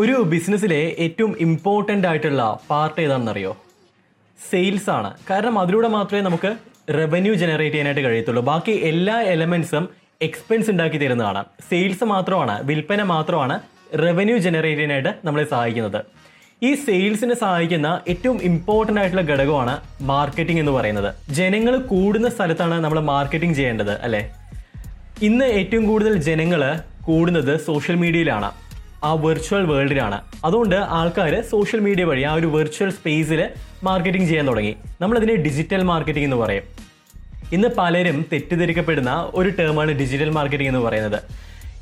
ഒരു 0.00 0.16
ബിസിനസ്സിലെ 0.32 0.80
ഏറ്റവും 1.04 1.36
ഇമ്പോർട്ടന്റ് 1.40 2.06
ആയിട്ടുള്ള 2.08 2.42
പാർട്ട് 2.70 3.00
ഏതാണെന്നറിയോ? 3.00 3.52
സെയിൽസ് 4.50 4.90
ആണ്. 4.90 5.10
കാരണം 5.30 5.58
അതിലൂടെ 5.58 5.88
മാത്രമേ 5.88 6.20
നമുക്ക് 6.20 6.50
റവന്യൂ 6.98 7.32
ജനറേറ്റ് 7.34 7.74
ചെയ്യാനായിട്ട് 7.74 8.04
കഴിയത്തുള്ളൂ. 8.06 8.42
ബാക്കി 8.42 8.74
എല്ലാ 8.90 9.16
എലമെൻസും 9.32 9.88
എക്സ്പെൻസ് 10.26 10.70
ഉണ്ടാക്കി 10.70 10.98
തരുന്നതാണ്. 10.98 11.44
സെയിൽസ് 11.70 12.04
മാത്രമാണ് 12.04 12.54
വിൽപ്പന 12.68 13.02
മാത്രമാണ് 13.12 13.56
റവന്യൂ 14.04 14.36
ജനറേറ്റ് 14.36 14.78
ചെയ്യാനായിട്ട് 14.80 15.12
നമ്മളെ 15.26 15.44
സഹായിക്കുന്നത്. 15.44 16.00
ഈ 16.62 16.74
സെയിൽസിനെ 16.84 17.34
സഹായിക്കുന്ന 17.34 18.00
ഏറ്റവും 18.08 18.38
ഇമ്പോർട്ടന്റ് 18.42 19.00
ആയിട്ടുള്ള 19.00 19.24
ഘടകമാണ് 19.32 19.74
മാർക്കറ്റിംഗ് 20.12 20.60
എന്ന് 20.60 20.72
പറയുന്നത്. 20.72 21.10
ജനങ്ങൾ 21.40 21.76
കൂടുന്ന 21.92 22.28
സ്ഥലത്താണ് 22.28 22.78
നമ്മൾ 22.84 23.00
മാർക്കറ്റിംഗ് 23.12 23.56
ചെയ്യേണ്ടത് 23.56 23.94
അല്ലേ? 24.06 24.22
ഇന്ന് 25.22 25.44
ഏറ്റവും 25.44 25.86
കൂടുതൽ 25.86 26.14
ജനങ്ങൾ 26.30 26.62
കൂടുന്നത് 27.10 27.52
സോഷ്യൽ 27.68 27.96
മീഡിയയിലാണ് 27.96 28.50
ആ 29.04 29.14
വെർച്വൽ 29.14 29.64
വേൾഡിലാണ് 29.64 30.18
അതുകൊണ്ട് 30.44 30.76
ആൾക്കാർ 30.76 31.40
സോഷ്യൽ 31.50 31.80
മീഡിയ 31.80 32.04
വഴി 32.04 32.22
ആ 32.22 32.34
ഒരു 32.34 32.46
വെർച്വൽ 32.46 32.90
സ്പേസിൽ 32.90 33.48
മാർക്കറ്റിംഗ് 33.84 34.28
ചെയ്യാൻ 34.28 34.48
തുടങ്ങി. 34.48 34.76
നമ്മളതിനെ 35.00 35.34
ഡിജിറ്റൽ 35.34 35.82
മാർക്കറ്റിംഗ് 35.82 36.24
എന്ന് 36.24 36.36
പറയും. 36.36 36.62
ഇന്ന് 37.52 37.68
പലരും 37.68 38.26
തെറ്റിദ്ധരിക്കപ്പെടുന്ന 38.32 39.30
ഒരു 39.34 39.48
ടേമാണ് 39.48 39.90
ഡിജിറ്റൽ 39.90 40.30
മാർക്കറ്റിംഗ് 40.30 40.68
എന്ന് 40.68 40.80
പറയുന്നത്. 40.80 41.20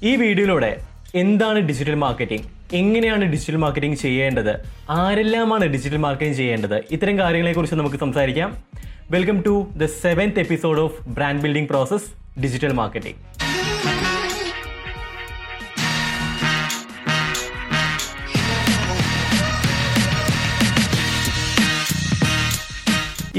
ഈ 0.03 0.17
വീഡിയോയിലൂടെ 0.17 0.77
എന്താണ് 1.15 1.59
ഡിജിറ്റൽ 1.59 1.95
മാർക്കറ്റിംഗ് 1.95 2.77
എങ്ങനെയാണ് 2.77 3.25
ഡിജിറ്റൽ 3.25 3.57
മാർക്കറ്റിംഗ് 3.57 3.97
ചെയ്യേണ്ടത്? 3.97 4.65
ആരെല്ലാമാണ് 4.91 5.65
ഡിജിറ്റൽ 5.65 5.97
മാർക്കറ്റിംഗ് 5.97 6.37
ചെയ്യേണ്ടത്? 6.37 6.85
ഇത്തരം 6.91 7.19
കാര്യങ്ങളെക്കുറിച്ച് 7.19 7.77
നമുക്ക് 7.77 7.97
സംസാരിക്കാം. 7.97 8.65
Welcome 9.11 9.43
to 9.47 9.69
the 9.77 9.87
seventh 9.87 10.41
episode 10.41 10.81
of 10.81 11.09
brand 11.09 11.43
building 11.43 11.69
process 11.69 12.41
digital 12.41 12.73
marketing 12.73 13.36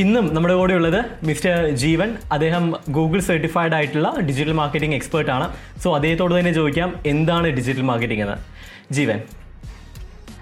ഇന്നും 0.02 0.26
നമ്മുടെ 0.36 0.56
കൂടെ 0.56 0.74
ഉള്ളത് 0.74 1.26
മിസ്റ്റർ 1.26 1.54
ജീവൻ. 1.84 2.10
അദ്ദേഹം 2.32 2.74
ഗൂഗിൾ 2.90 3.20
സർട്ടിഫൈഡ് 3.20 3.74
ആയിട്ടുള്ള 3.74 4.08
ഡിജിറ്റൽ 4.28 4.54
മാർക്കറ്റിംഗ് 4.60 4.96
എക്സ്പേർട്ട് 4.96 5.32
ആണ്. 5.32 5.48
സോ 5.84 5.96
അദ്ദേഹത്തോട് 5.96 6.34
തന്നെ 6.40 6.52
ചോദിക്കാം 6.54 6.90
എന്താണ് 7.06 7.48
ഡിജിറ്റൽ 7.48 7.82
മാർക്കറ്റിംഗ് 7.82 8.24
എന്ന്? 8.26 8.38
ജീവൻ. 8.94 9.22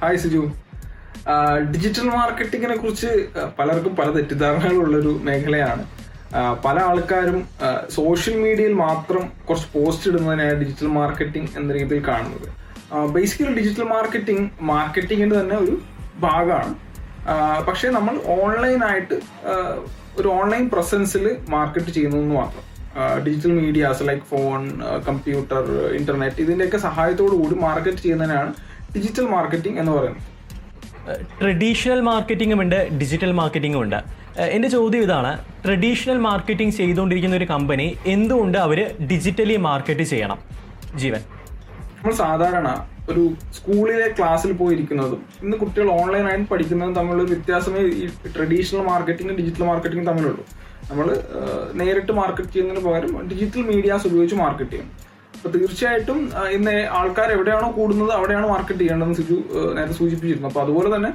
ഹായ് 0.01 0.17
സിജു. 0.17 0.41
ഡിജിറ്റൽ 1.73 2.07
മാർക്കറ്റിങ്ങിനെ 2.15 2.75
കുറിച്ച് 2.75 3.11
പലർക്കും 3.59 3.95
പല 3.95 4.09
തെറ്റിദ്ധാരണകളുള്ളൊരു 4.11 5.19
മേഖലയാണ്. 5.21 5.85
പല 6.65 6.79
ആൾക്കാരും 6.79 7.47
സോഷ്യൽ 7.89 8.35
മീഡിയയിൽ 8.37 8.73
മാത്രം 8.73 9.31
കുറച്ച് 9.49 9.67
പോസ്റ്റ് 9.75 10.09
ഇടുന്നതിനാണ് 10.11 10.55
ഡിജിറ്റൽ 10.61 10.87
മാർക്കറ്റിംഗ് 10.87 11.49
എന്ന 11.57 11.73
രീതിയിൽ 11.73 12.03
കാണുന്നത്. 12.07 12.47
ബേസിക്കലി 13.13 13.55
ഡിജിറ്റൽ 13.55 13.83
മാർക്കറ്റിംഗ് 13.83 14.49
മാർക്കറ്റിങ്ങിന്റെ 14.61 15.39
തന്നെ 15.39 15.55
ഒരു 15.55 15.81
ഭാഗമാണ്. 16.19 16.75
പക്ഷേ 17.67 17.89
നമ്മൾ 17.89 18.15
ഓൺലൈനായിട്ട് 18.27 19.15
ഒരു 20.17 20.27
ഓൺലൈൻ 20.27 20.69
പ്രസൻസിൽ 20.69 21.37
മാർക്കറ്റ് 21.49 21.91
ചെയ്യുന്നു 21.91 22.17
എന്ന് 22.17 22.35
മാത്രം 22.35 22.63
digital 23.25 23.51
medias 23.51 24.03
like 24.07 24.23
phone 24.23 24.81
computer 25.07 25.63
internet 25.99 26.41
ഇതിന്റെയൊക്കെ 26.41 26.77
സഹായത്തോടു 26.77 27.35
കൂടി 27.35 27.55
മാർക്കറ്റ് 27.55 27.97
ചെയ്യുന്നതിനാണ് 27.97 28.53
ഡിജിറ്റൽ 28.95 29.25
മാർക്കറ്റിംഗ് 29.25 29.79
എന്ന് 29.79 29.91
പറയുന്നത്. 29.91 30.23
ട്രഡീഷണൽ 31.41 31.99
മാർക്കറ്റിംഗും 32.01 32.61
ഉണ്ട് 32.61 32.77
ഡിജിറ്റൽ 32.99 33.31
മാർക്കറ്റിംഗും 33.31 33.81
ഉണ്ട്. 33.81 33.99
എന്റെ 34.55 34.55
എന്റെ 34.55 34.69
ചോദ്യം 34.69 35.01
ഇതാണ് 35.03 35.31
ട്രഡീഷണൽ 35.65 36.17
മാർക്കറ്റിംഗ് 36.17 36.73
ചെയ്തുകൊണ്ടിരിക്കുന്ന 36.73 37.35
ഒരു 37.35 37.45
കമ്പനി 37.45 37.97
എന്തുകൊണ്ട് 38.05 38.57
അവർ 38.57 38.79
ഡിജിറ്റലി 39.11 39.57
മാർക്കറ്റ് 39.67 40.05
ചെയ്യണം? 40.11 40.39
ജീവൻ. 40.95 41.21
നമ്മൾ 41.97 42.13
സാധാരണ 42.13 42.69
ഒരു 43.11 43.23
സ്കൂളിലെ 43.55 44.07
ക്ലാസ്സിൽ 44.17 44.51
പോയിരിക്കുന്നതും 44.61 45.21
ഇന്ന് 45.43 45.55
കുട്ടികൾ 45.63 45.89
ഓൺലൈനായിട്ട് 45.99 46.47
പഠിക്കുന്നതും 46.51 46.93
തമ്മിലുള്ള 46.99 47.25
വ്യത്യാസമേ 47.31 47.81
ഈ 48.01 48.05
ട്രഡീഷണൽ 48.35 48.83
മാർക്കറ്റിംഗും 48.91 49.35
ഡിജിറ്റൽ 49.39 49.65
മാർക്കറ്റിംഗും 49.71 50.07
തമ്മിലുള്ളൂ. 50.09 50.45
നമ്മൾ 50.89 51.07
നേരിട്ട് 51.79 52.13
മാർക്കറ്റ് 52.21 52.51
ചെയ്യുന്നതിന് 52.55 52.83
പകരം 52.87 53.11
ഡിജിറ്റൽ 53.31 53.63
മീഡിയാസ് 53.71 54.05
ഉപയോഗിച്ച് 54.09 54.37
മാർക്കറ്റ് 54.43 54.73
ചെയ്യും. 54.75 54.89
അപ്പൊ 55.35 55.49
തീർച്ചയായിട്ടും 55.55 56.19
ഇന്ന് 56.55 56.75
ആൾക്കാർ 56.99 57.29
എവിടെയാണോ 57.35 57.67
കൂടുന്നത് 57.77 58.11
അവിടെയാണ് 58.17 58.47
മാർക്കറ്റ് 58.53 58.81
ചെയ്യേണ്ടതെന്ന് 58.83 59.17
സിജു 59.19 59.37
നേരത്തെ 59.77 59.97
സൂചിപ്പിച്ചിരുന്നു. 59.99 60.49
അപ്പൊ 60.51 60.61
അതുപോലെ 60.65 60.89
തന്നെ 60.95 61.11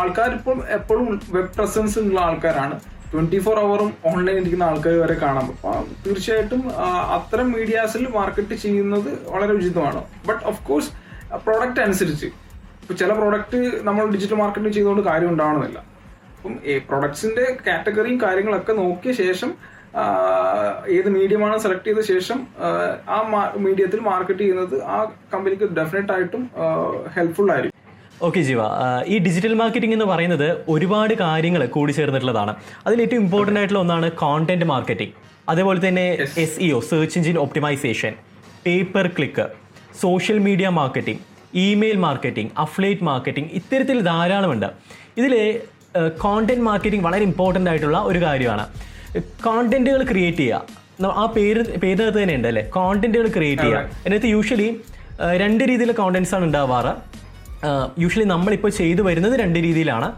ആൾക്കാർ 0.00 0.30
ഇപ്പം 0.38 0.58
എപ്പോഴും 0.76 1.08
വെബ് 1.34 1.52
പ്രസൻസ് 1.56 1.98
ഉള്ള 2.04 2.20
ആൾക്കാരാണ്. 2.28 2.76
ട്വന്റി 3.12 3.38
ഫോർ 3.44 3.56
അവറും 3.64 3.90
ഓൺലൈൻ 4.10 4.36
ഇരിക്കുന്ന 4.40 4.64
ആൾക്കാർ 4.70 4.94
വരെ 5.02 5.16
കാണാം. 5.24 5.46
തീർച്ചയായിട്ടും 6.04 6.62
അത്തരം 7.16 7.46
മീഡിയാസിൽ 7.56 8.02
മാർക്കറ്റ് 8.16 8.56
ചെയ്യുന്നത് 8.64 9.10
വളരെ 9.34 9.52
ഉചിതമാണ്. 9.58 10.02
ബട്ട് 10.28 10.42
ഓഫ് 10.50 10.60
കോഴ്സ് 10.68 10.90
പ്രോഡക്റ്റ് 11.36 11.80
അനുസരിച്ച്. 11.80 12.26
ഇപ്പൊ 12.82 12.94
ചില 12.94 13.12
പ്രോഡക്റ്റ് 13.12 13.58
നമ്മൾ 13.88 14.04
ഡിജിറ്റൽ 14.10 14.34
മാർക്കറ്റിംഗ് 14.34 14.74
ചെയ്തുകൊണ്ട് 14.74 15.02
കാര്യം 15.02 15.30
ഉണ്ടാവണമെന്നില്ല. 15.30 15.78
അപ്പം 16.36 16.54
പ്രൊഡക്ട്സിന്റെ 16.90 17.44
കാറ്റഗറിയും 17.66 18.20
കാര്യങ്ങളൊക്കെ 18.20 18.72
നോക്കിയ 18.72 19.12
ശേഷം 19.12 19.50
ഏത് 20.88 21.08
മീഡിയമാണ് 21.08 21.58
സെലക്ട് 21.58 21.84
ചെയ്ത 21.84 22.00
ശേഷം 22.00 22.38
ആ, 23.08 23.18
മീഡിയത്തിൽ 23.56 24.00
മാർക്കറ്റ് 24.00 24.38
ചെയ്യുന്നത് 24.38 24.82
ആ 24.82 24.98
കമ്പനിക്ക് 25.34 25.64
ഡെഫിനറ്റ് 25.64 26.12
ആയിട്ടും 26.12 26.42
ഹെൽപ്ഫുൾ 27.16 27.50
ആയിരിക്കും. 27.52 27.74
ഓക്കെ 28.22 28.40
ജീവ. 28.40 28.60
ഈ 29.06 29.18
ഡിജിറ്റൽ 29.18 29.54
മാർക്കറ്റിംഗ് 29.54 29.94
എന്ന് 29.94 30.04
പറയുന്നത് 30.04 30.64
ഒരുപാട് 30.68 31.14
കാര്യങ്ങൾ 31.14 31.66
കൂടി 31.66 31.92
ചേർന്നിട്ടുള്ളതാണ്. 31.92 32.52
അതിൽ 32.86 33.02
ഏറ്റവും 33.02 33.22
ഇമ്പോർട്ടന്റ് 33.22 33.60
ആയിട്ടുള്ള 33.60 33.80
ഒന്നാണ് 33.80 34.10
കോണ്ടന്റ് 34.12 34.64
മാർക്കറ്റിംഗ് 34.64 35.14
അതേപോലെ 35.48 35.88
തന്നെ 35.88 36.06
S 36.44 36.58
E 36.60 36.72
O 36.72 36.80
search 36.80 37.18
engine 37.18 37.38
optimisation 37.38 38.14
pay per 38.66 39.06
click 39.06 39.46
social 40.02 40.38
media 40.46 40.68
marketing 40.80 41.22
email 41.66 41.98
marketing 42.06 42.50
affiliate 42.64 43.04
marketing 43.10 43.50
ഇത്തരത്തിൽ 43.58 43.98
ധാരാളമുണ്ട്. 44.10 44.68
ഇതിൽ 45.20 45.34
കോണ്ടന്റ് 46.24 46.64
മാർക്കറ്റിംഗ് 46.68 47.04
വളരെ 47.06 47.24
ഇമ്പോർട്ടന്റ് 47.30 47.70
ആയിട്ടുള്ള 47.70 47.98
ഒരു 48.10 48.18
കാര്യമാണ്. 48.24 48.64
കോണ്ടന്റുകൾ 49.46 50.02
ക്രിയേറ്റ് 50.10 50.42
ചെയ്യുക. 50.42 51.06
ആ 51.22 51.24
പേര് 51.36 51.60
പേരിനകത്ത് 51.82 52.18
തന്നെ 52.22 52.34
ഉണ്ട് 52.38 52.48
അല്ലേ 52.50 52.62
കോണ്ടന്റുകൾ 52.76 53.26
ക്രിയേറ്റ് 53.36 53.62
ചെയ്യുക 53.62 53.82
അതിനകത്ത് 54.04 54.30
യൂഷ്വലി 54.34 54.68
രണ്ട് 55.42 55.62
രീതിയിലുള്ള 55.70 55.96
കോണ്ടൻസ് 56.02 56.32
ആണ് 56.36 56.44
ഉണ്ടാവാറ്. 56.48 56.92
യൂഷ്വലി 58.02 58.26
നമ്മളിപ്പോൾ 58.34 58.72
ചെയ്തു 58.80 59.02
വരുന്നത് 59.08 59.34
രണ്ട് 59.42 59.58
രീതിയിലാണ്. 59.66 60.08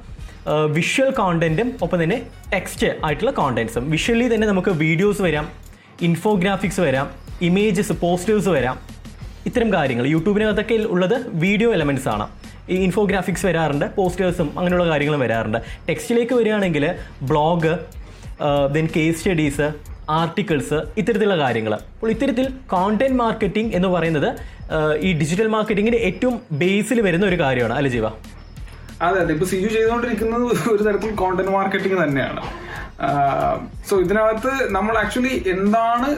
വിഷ്വൽ 0.77 1.11
കോണ്ടന്റും 1.21 1.69
ഒപ്പം 1.85 1.99
തന്നെ 2.03 2.19
ടെക്സ്റ്റ് 2.53 2.89
ആയിട്ടുള്ള 3.07 3.33
കോണ്ടൻസും 3.41 3.85
വിഷ്വലി 3.95 4.27
തന്നെ 4.35 4.47
നമുക്ക് 4.53 4.73
വീഡിയോസ് 4.85 5.23
വരാം 5.27 5.47
ഇൻഫോഗ്രാഫിക്സ് 6.09 6.83
വരാം 6.87 7.09
ഇമേജസ് 7.49 7.95
പോസ്റ്റേഴ്സ് 8.03 8.51
വരാം. 8.57 8.77
ഇത്തരം 9.47 9.69
കാര്യങ്ങൾ. 9.73 10.07
യൂട്യൂബിനകത്തൊക്കെ 10.07 10.75
ഉള്ളത് 10.95 11.17
വീഡിയോ 11.45 11.69
എലമെന്റ്സ് 11.77 12.09
ആണ്. 12.15 12.27
ഈ 12.71 12.77
ഇൻഫോഗ്രാഫിക്സ് 12.87 13.47
വരാറുണ്ട് 13.47 13.87
പോസ്റ്റേഴ്സും 13.97 14.49
അങ്ങനെയുള്ള 14.59 14.87
കാര്യങ്ങളും 14.91 15.21
വരാറുണ്ട്. 15.21 15.59
ടെക്സ്റ്റിലേക്ക് 15.89 16.35
വരികയാണെങ്കിൽ 16.35 16.85
blog 17.31 17.73
then 18.77 18.89
case 18.97 19.19
studies 19.21 19.69
articles 20.11 20.79
ഇത്തരത്തിലുള്ള 21.01 21.39
കാര്യങ്ങൾ. 21.45 21.73
അപ്പോൾ 21.75 22.11
ഇത്തരത്തിൽ 22.11 22.47
കോണ്ടന്റ് 22.71 23.19
മാർക്കറ്റിംഗ് 23.23 23.75
എന്ന് 23.77 23.89
പറയുന്നത് 23.89 24.29
ഈ 25.07 25.13
ഡിജിറ്റൽ 25.19 25.49
മാർക്കറ്റിംഗിന്റെ 25.57 26.01
ഏറ്റവും 26.09 26.37
ബേസിൽ 26.53 27.01
വരുന്ന 27.01 27.27
ഒരു 27.27 27.39
കാര്യമാണ്. 27.41 27.75
അല്ലേ 27.75 27.91
ജീവ? 27.91 28.07
അതെ 29.07 29.19
അതെ. 29.21 29.33
ഇപ്പൊ 29.33 29.47
സിജു 29.47 29.69
ചെയ്തുകൊണ്ടിരിക്കുന്നത് 29.75 30.43
ഒരു 30.73 30.83
തരത്തിൽ 30.83 31.11
കോണ്ടന്റ് 31.15 31.51
മാർക്കറ്റിംഗ് 31.51 31.99
തന്നെയാണ്. 32.05 32.43
സോ 33.89 33.95
ഇതിനകത്ത് 34.05 34.53
നമ്മൾ 34.77 34.95
ആക്ച്വലി 35.03 35.35
എന്താണ് 35.55 36.09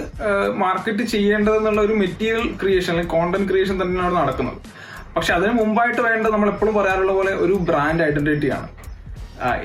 മാർക്കറ്റ് 0.63 1.05
ചെയ്യേണ്ടത് 1.15 1.57
എന്നുള്ള 1.59 1.81
ഒരു 1.89 1.95
മെറ്റീരിയൽ 2.03 2.47
ക്രിയേഷൻ 2.63 2.93
അല്ലെങ്കിൽ 2.93 3.13
കോണ്ടന്റ് 3.17 3.49
ക്രിയേഷൻ 3.51 3.77
തന്നെയാണ് 3.83 4.15
നടക്കുന്നത്. 4.21 4.59
പക്ഷെ 5.17 5.33
അതിന് 5.39 5.53
മുമ്പായിട്ട് 5.61 6.01
വേണ്ട 6.09 6.27
നമ്മൾ 6.35 6.49
എപ്പോഴും 6.53 6.75
പറയാറുള്ള 6.79 7.13
പോലെ 7.19 7.33
ഒരു 7.45 7.55
ബ്രാൻഡ് 7.69 8.03
ഐഡന്റിറ്റി 8.09 8.49
ആണ്. 8.57 8.69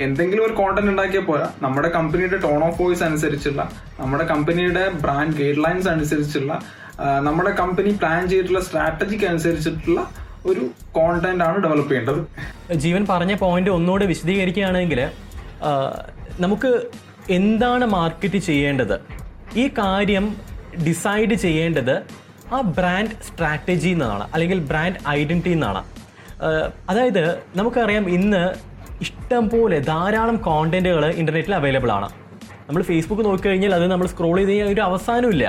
എന്തെങ്കിലും 0.05 0.43
ഒരു 0.45 0.53
കോണ്ടന്റ് 0.59 0.91
ഉണ്ടാക്കിയ 0.91 1.19
പോരാ. 1.29 1.47
നമ്മുടെ 1.65 1.89
കമ്പനിയുടെ 1.95 2.37
ടോൺ 2.45 2.61
ഓഫ് 2.67 2.79
വോയിസ് 2.81 3.03
അനുസരിച്ചുള്ള 3.07 3.61
നമ്മുടെ 3.99 4.25
കമ്പനിയുടെ 4.31 4.83
ബ്രാൻഡ് 5.03 5.35
ഗൈഡ് 5.39 5.63
ലൈൻസ് 5.65 5.89
അനുസരിച്ചുള്ള 5.95 6.53
നമ്മുടെ 7.27 7.51
കമ്പനി 7.61 7.91
പ്ലാൻ 8.01 8.21
ചെയ്തിട്ടുള്ള 8.31 8.61
സ്ട്രാറ്റജിക്ക് 8.67 9.27
അനുസരിച്ചിട്ടുള്ള 9.31 10.01
ഒരു 10.51 10.63
കോണ്ടന്റ് 10.97 11.43
ആണ് 11.47 11.57
ഡെവലപ്പ് 11.65 11.91
ചെയ്യേണ്ടത്. 11.91 12.21
ജീവൻ 12.85 13.03
പറഞ്ഞ 13.09 13.33
പോയിന്റ് 13.43 13.71
ഒന്നുകൂടെ 13.77 14.05
വിശദീകരിക്കുകയാണെങ്കിൽ 14.13 15.01
നമുക്ക് 16.45 16.71
എന്താണ് 17.35 17.85
മാർക്കറ്റ് 17.85 18.39
ചെയ്യേണ്ടത്? 18.47 18.93
ഈ 19.61 19.63
കാര്യം 19.79 20.25
ഡിസൈഡ് 20.87 21.33
ചെയ്യേണ്ടത് 21.33 21.95
ആ 22.55 22.57
ബ്രാൻഡ് 22.77 23.15
സ്ട്രാറ്റജി 23.27 23.89
എന്നാണ് 23.89 24.25
അല്ലെങ്കിൽ 24.33 24.59
ബ്രാൻഡ് 24.69 24.99
ഐഡന്റിറ്റി 25.09 25.49
എന്നാണ് 25.49 25.81
അതായത് 26.89 27.23
നമുക്കറിയാം 27.55 28.05
ഇന്ന് 28.09 28.43
ഇഷ്ടം 29.01 29.49
പോലെ 29.49 29.79
ധാരാളം 29.79 30.37
കോണ്ടന്റുകൾ 30.47 31.05
ഇന്റർനെറ്റിൽ 31.21 31.55
അവൈലബിൾ 31.55 31.91
ആണ്. 31.91 32.09
നമ്മൾ 32.67 32.81
ഫേസ്ബുക്ക് 32.83 33.25
നോക്കിക്കഴിഞ്ഞാൽ 33.25 33.73
അത് 33.75 33.85
നമ്മൾ 33.91 34.07
സ്ക്രോൾ 34.13 34.35
ചെയ്ത് 34.37 34.51
കഴിഞ്ഞാൽ 34.51 34.69
ഒരു 34.73 34.81
അവസാനമില്ല 34.81 35.45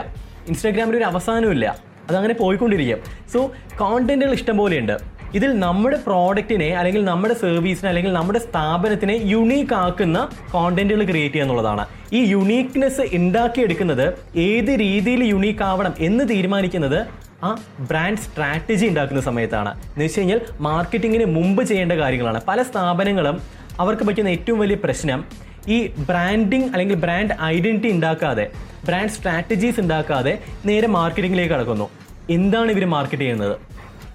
ഇൻസ്റ്റാഗ്രാമിൽ 0.49 0.97
ഒരു 0.97 1.05
അവസാനമില്ല 1.05 1.67
അതങ്ങനെ 2.09 2.35
പോയിക്കൊണ്ടിരിക്കും. 2.35 3.01
സോ 3.33 3.39
കോണ്ടന്റുകൾ 3.79 4.33
ഇഷ്ടം 4.33 4.57
പോലെയുണ്ട് 4.57 4.97
ഇതിൽ 5.35 5.59
നമ്മുടെ 5.59 5.97
പ്രോഡക്റ്റിനെ 6.07 6.69
അല്ലെങ്കിൽ 6.79 7.05
നമ്മുടെ 7.05 7.35
സർവീസിനെ 7.35 7.89
അല്ലെങ്കിൽ 7.89 8.13
നമ്മുടെ 8.13 8.39
സ്ഥാപനത്തിനെ 8.39 9.21
യുണീക്ക് 9.25 9.75
ആക്കുന്ന 9.75 10.29
കോണ്ടന്റുകൾ 10.53 11.05
ക്രിയേറ്റ് 11.11 11.35
ചെയ്യുക 11.35 11.47
എന്നുള്ളതാണ്. 11.47 11.87
ഈ 12.13 12.21
യുണീക്നെസ് 12.33 13.01
ഉണ്ടാക്കിയെടുക്കുന്നത് 13.01 14.07
ഏത് 14.37 14.71
രീതിയിൽ 14.85 15.25
യുണീക്ക് 15.25 15.63
ആവണം 15.63 15.95
എന്ന് 15.99 16.29
തീരുമാനിക്കുന്നത് 16.29 17.07
ആ 17.43 17.59
ബ്രാൻഡ് 17.91 18.19
സ്ട്രാറ്റജി 18.19 18.87
ഉണ്ടാക്കുന്ന 18.87 19.21
സമയത്താണ്. 19.23 19.71
എന്ന് 19.93 20.05
വെച്ച് 20.05 20.21
കഴിഞ്ഞാൽ 20.21 20.41
മാർക്കറ്റിങ്ങിന് 20.61 21.25
മുമ്പ് 21.25 21.63
ചെയ്യേണ്ട 21.65 21.93
കാര്യങ്ങളാണ്. 21.93 22.41
പല 22.49 22.63
സ്ഥാപനങ്ങളും 22.63 23.41
അവർക്ക് 23.81 24.05
പറ്റുന്ന 24.05 24.29
ഏറ്റവും 24.29 24.59
വലിയ 24.59 24.79
പ്രശ്നം 24.85 25.25
ഈ 25.69 25.87
ബ്രാൻഡിങ് 26.09 26.69
അല്ലെങ്കിൽ 26.73 26.95
ബ്രാൻഡ് 26.95 27.35
ഐഡന്റിറ്റി 27.43 27.89
ഉണ്ടാക്കാതെ 27.93 28.51
ബ്രാൻഡ് 28.85 29.11
സ്ട്രാറ്റജീസ് 29.11 29.81
ഉണ്ടാക്കാതെ 29.81 30.39
നേരെ 30.65 30.87
മാർക്കറ്റിങ്ങിലേക്ക് 30.87 31.55
കടക്കുന്നു. 31.55 31.89
എന്താണ് 32.31 32.71
ഇവർ 32.71 32.85
മാർക്കറ്റ് 32.85 33.23
ചെയ്യുന്നത്? 33.23 33.68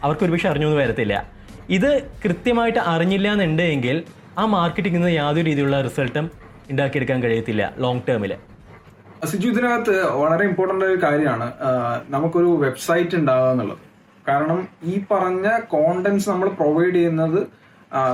അവർക്ക് 0.04 0.24
ഒരുപക്ഷെ 0.26 0.50
അറിഞ്ഞൊന്നും 0.50 0.80
വരത്തില്ല. 0.84 1.16
ഇത് 1.78 1.92
കൃത്യമായിട്ട് 2.24 2.82
അറിഞ്ഞില്ല 2.94 3.28
എന്നുണ്ടെങ്കിൽ 3.34 3.98
ആ 4.38 4.46
മാർക്കറ്റിംഗിൽ 4.56 5.00
നിന്ന് 5.00 5.12
യാതൊരു 5.20 5.46
രീതിയിലുള്ള 5.50 5.78
റിസൾട്ടും 5.88 6.26
ഉണ്ടാക്കിയെടുക്കാൻ 6.72 7.20
കഴിയത്തില്ല 7.24 7.64
ലോങ് 7.84 8.04
ടേമിൽ 8.10 8.34
സിജു 9.32 9.48
ഇതിനകത്ത് 9.48 9.94
വളരെ 10.22 10.44
ഇമ്പോർട്ടന്റ് 10.50 10.86
ഒരു 10.86 10.98
കാര്യമാണ്. 11.04 11.46
നമുക്കൊരു 12.14 12.50
വെബ്സൈറ്റ് 12.64 13.16
ഉണ്ടാവുക 13.16 13.52
എന്നുള്ളത്. 13.52 13.78
കാരണം 14.28 14.60
ഈ 14.84 14.96
പറഞ്ഞ 15.12 15.48
കോണ്ടന്റ്സ് 15.74 16.28
നമ്മൾ 16.30 16.50
പ്രൊവൈഡ് 16.50 16.96
ചെയ്യുന്നത് 16.96 17.40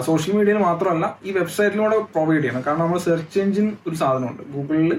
സോഷ്യൽ 0.06 0.34
മീഡിയയിൽ 0.38 0.60
മാത്രമല്ല 0.68 1.06
ഈ 1.26 1.32
വെബ്സൈറ്റിലൂടെ 1.32 1.98
പ്രൊവൈഡ് 2.14 2.42
ചെയ്യണം. 2.44 2.64
കാരണം 2.68 2.84
നമ്മൾ 2.86 3.00
സെർച്ച് 3.08 3.40
എഞ്ചിൻ 3.40 3.68
ഒരു 3.88 3.96
സാധനമുണ്ട്. 3.96 4.44
ഗൂഗിളിൽ 4.54 4.94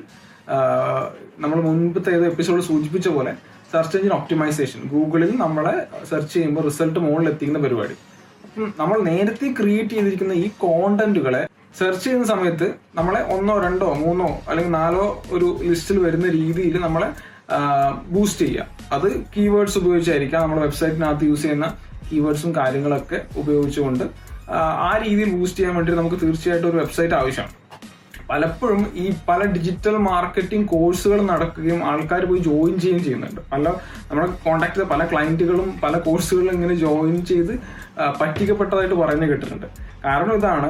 നമ്മൾ 1.43 1.59
മുൻപത്തെ 1.69 2.11
ഏത് 2.17 2.27
എപ്പിസോഡ് 2.27 2.63
സൂചിപ്പിച്ച 2.69 3.09
പോലെ 3.09 3.33
സെർച്ച് 3.73 3.97
എഞ്ചിൻ 3.97 4.13
ഒപ്റ്റിമൈസേഷൻ 4.19 4.81
ഗൂഗിളിൽ 4.93 5.33
നമ്മളെ 5.45 5.75
സെർച്ച് 6.11 6.33
ചെയ്യുമ്പോൾ 6.35 6.65
റിസൾട്ട് 6.69 6.99
മുകളിൽ 7.07 7.29
എത്തിക്കുന്ന 7.33 7.61
പരിപാടി. 7.65 7.97
അപ്പം 8.45 8.73
നമ്മൾ 8.79 8.97
നേരത്തെ 9.11 9.49
ക്രിയേറ്റ് 9.59 9.95
ചെയ്തിരിക്കുന്ന 9.97 10.35
ഈ 10.45 10.47
കോണ്ടന്റുകളെ 10.65 11.43
സെർച്ച് 11.79 12.05
ചെയ്യുന്ന 12.05 12.27
സമയത്ത് 12.31 12.69
നമ്മളെ 12.99 13.21
ഒന്നോ 13.35 13.55
രണ്ടോ 13.67 13.89
മൂന്നോ 14.05 14.31
അല്ലെങ്കിൽ 14.49 14.73
നാലോ 14.81 15.05
ഒരു 15.37 15.49
ലിസ്റ്റിൽ 15.69 15.99
വരുന്ന 16.07 16.29
രീതിയിൽ 16.39 16.77
നമ്മളെ 16.87 17.09
ബൂസ്റ്റ് 18.15 18.43
ചെയ്യുക. 18.47 18.67
അത് 18.97 19.09
കീവേഡ്സ് 19.37 19.79
ഉപയോഗിച്ചായിരിക്കാം 19.79 20.43
നമ്മുടെ 20.45 20.63
വെബ്സൈറ്റിനകത്ത് 20.67 21.29
യൂസ് 21.31 21.43
ചെയ്യുന്ന 21.43 21.69
കീവേഡ്സും 22.11 22.53
കാര്യങ്ങളൊക്കെ 22.61 23.19
ഉപയോഗിച്ചുകൊണ്ട് 23.41 24.05
ആ 24.89 24.93
രീതിയിൽ 25.05 25.31
ബൂസ്റ്റ് 25.37 25.59
ചെയ്യാൻ 25.59 25.75
വേണ്ടി 25.79 25.93
നമുക്ക് 26.01 26.19
തീർച്ചയായിട്ടും 26.23 26.69
ഒരു 26.71 26.79
വെബ്സൈറ്റ് 26.83 27.15
ആവശ്യമാണ്. 27.21 27.55
പലപ്പോഴും 28.31 28.83
ഈ 29.03 29.05
പല 29.29 29.41
ഡിജിറ്റൽ 29.55 29.95
മാർക്കറ്റിംഗ് 30.09 30.69
കോഴ്സുകൾ 30.73 31.19
നടക്കുകയും 31.31 31.81
ആൾക്കാർ 31.91 32.23
പോയി 32.31 32.41
ജോയിൻ 32.49 32.75
ചെയ്യുകയും 32.83 33.05
ചെയ്യുന്നുണ്ട്. 33.07 33.41
പല 33.53 33.65
നമ്മുടെ 34.09 34.27
കോണ്ടാക്ട് 34.45 34.85
പല 34.93 35.05
ക്ലയന്റുകളും 35.13 35.69
പല 35.85 35.95
കോഴ്സുകളും 36.07 36.53
ഇങ്ങനെ 36.57 36.75
ജോയിൻ 36.85 37.17
ചെയ്ത് 37.31 37.55
പറ്റിക്കപ്പെട്ടതായിട്ട് 38.21 38.97
പറയുന്നത് 39.03 39.31
കേട്ടിട്ടുണ്ട്. 39.33 39.67
കാരണം 40.05 40.35
ഇതാണ് 40.41 40.69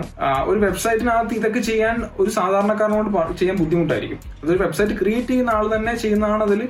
ഒരു 0.50 0.58
വെബ്സൈറ്റിനകത്ത് 0.66 1.34
ഇതൊക്കെ 1.40 1.60
ചെയ്യാൻ 1.70 1.96
ഒരു 2.20 2.30
സാധാരണക്കാരനോട് 2.38 3.10
ചെയ്യാൻ 3.40 3.56
ബുദ്ധിമുട്ടായിരിക്കും. 3.62 4.20
അതൊരു 4.42 4.60
വെബ്സൈറ്റ് 4.64 4.96
ക്രിയേറ്റ് 5.00 5.30
ചെയ്യുന്ന 5.32 5.52
ആൾ 5.58 5.66
തന്നെ 5.74 5.94
ചെയ്യുന്നതാണ് 6.04 6.44
അതിൽ 6.48 6.62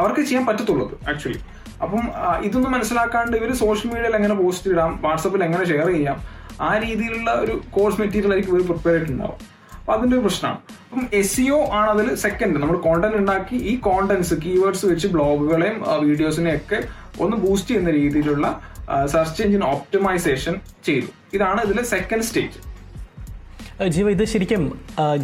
അവർക്ക് 0.00 0.22
ചെയ്യാൻ 0.28 0.44
പറ്റത്തുള്ളത് 0.50 0.94
ആക്ച്വലി 1.10 1.40
അപ്പം 1.84 2.04
ഇതൊന്നും 2.46 2.72
മനസ്സിലാക്കാണ്ട് 2.76 3.34
ഇവർ 3.40 3.50
സോഷ്യൽ 3.62 3.88
മീഡിയയിൽ 3.92 4.16
എങ്ങനെ 4.18 4.34
പോസ്റ്റ് 4.42 4.70
ഇടാം 4.72 4.92
വാട്സപ്പിൽ 5.04 5.42
എങ്ങനെ 5.46 5.64
ഷെയർ 5.70 5.88
ചെയ്യാം 5.96 6.18
ആ 6.66 6.70
രീതിയിലുള്ള 6.84 7.30
ഒരു 7.44 7.54
കോഴ്സ് 7.76 7.98
മെറ്റീരിയൽ 8.00 8.32
ആയിരിക്കും 8.34 8.54
ഇവർ 8.54 8.64
പ്രിപ്പയർ 8.70 8.94
ചെയ്തിട്ടുണ്ടാവും 8.96 9.38
അപ്പൊ 9.90 10.00
അതിന്റെ 10.00 10.16
ഒരു 10.16 10.24
പ്രശ്നമാണ് 10.24 10.58
അപ്പം 10.90 11.04
എസ് 11.18 11.30
സിഒ 11.36 11.56
ആണ് 11.78 11.88
അതിൽ 11.90 12.08
സെക്കൻഡ് 12.24 12.58
നമ്മൾ 12.62 12.76
കോണ്ടന്റ് 12.86 13.16
ഉണ്ടാക്കി 13.16 13.56
ഈ 13.70 13.72
കോണ്ടന്റ്സ് 13.86 14.34
കീവേഡ്സ് 14.44 14.86
വെച്ച് 14.86 15.08
ബ്ലോഗുകളെയും 15.14 15.76
വീഡിയോസിനെയും 16.06 16.58
ഒക്കെ 16.60 16.78
ഒന്ന് 17.22 17.36
ബൂസ്റ്റ് 17.44 17.70
ചെയ്യുന്ന 17.70 17.90
രീതിയിലുള്ള 17.90 18.46
സെർച്ച് 19.14 19.42
എഞ്ചിൻ 19.42 19.64
ഓപ്റ്റിമൈസേഷൻ 19.64 20.54
ചെയ്തു. 20.86 21.08
ഇതാണ് 21.36 21.60
ഇതിലെ 21.66 21.82
സെക്കൻഡ് 21.94 22.26
സ്റ്റേജ് 22.28 22.58
ജീവ 23.94 24.06
ഇത് 24.10 24.24
ശരിക്കും 24.30 24.62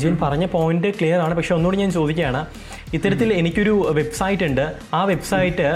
ജീവൻ 0.00 0.14
പറഞ്ഞ 0.22 0.44
പോയിന്റ് 0.52 0.90
ക്ലിയർ 0.98 1.18
ആണ്. 1.24 1.34
പക്ഷെ 1.38 1.52
ഒന്നുകൂടി 1.54 1.78
ഞാൻ 1.82 1.90
ചോദിക്കുകയാണ്. 1.96 2.40
ഇത്തരത്തിൽ 2.96 3.28
എനിക്കൊരു 3.40 3.74
വെബ്സൈറ്റ് 3.98 4.44
ഉണ്ട്. 4.44 4.64
ആ 4.94 5.00
വെബ്സൈറ്റ് 5.10 5.66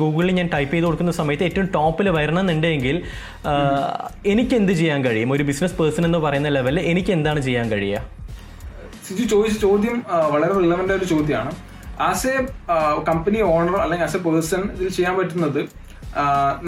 ഗൂഗിളിൽ 0.00 0.34
ഞാൻ 0.38 0.48
ടൈപ്പ് 0.54 0.72
ചെയ്ത് 0.74 0.86
കൊടുക്കുന്ന 0.86 1.12
സമയത്ത് 1.20 1.44
ഏറ്റവും 1.48 1.68
ടോപ്പിൽ 1.78 2.08
വരണമെന്നുണ്ടെങ്കിൽ 2.18 2.98
എനിക്ക് 4.32 4.54
എന്ത് 4.60 4.72
ചെയ്യാൻ 4.72 5.00
കഴിയും? 5.04 5.32
ഒരു 5.32 5.46
ബിസിനസ് 5.50 5.76
പേഴ്സൺ 5.80 6.04
എന്ന് 6.04 6.20
പറയുന്ന 6.26 6.48
ലെവലിൽ 6.58 6.80
എനിക്ക് 6.92 7.12
എന്താണ് 7.18 7.40
ചെയ്യാൻ 7.48 7.66
കഴിയുക? 7.72 8.25
സിജു 9.06 9.24
ചോദിച്ച 9.32 9.58
ചോദ്യം 9.66 9.96
വളരെ 10.34 10.52
റിലവന്റ് 10.62 10.94
ഒരു 10.98 11.06
ചോദ്യമാണ്. 11.14 11.52
ആസ് 12.08 12.30
എ 12.32 12.36
കമ്പനി 13.08 13.38
ഓണർ 13.52 13.76
അല്ലെങ്കിൽ 13.84 14.06
ആസ് 14.06 14.16
എ 14.18 14.22
പേഴ്സൺ 14.26 14.62
ഇതിൽ 14.76 14.88
ചെയ്യാൻ 14.98 15.14
പറ്റുന്നത് 15.18 15.60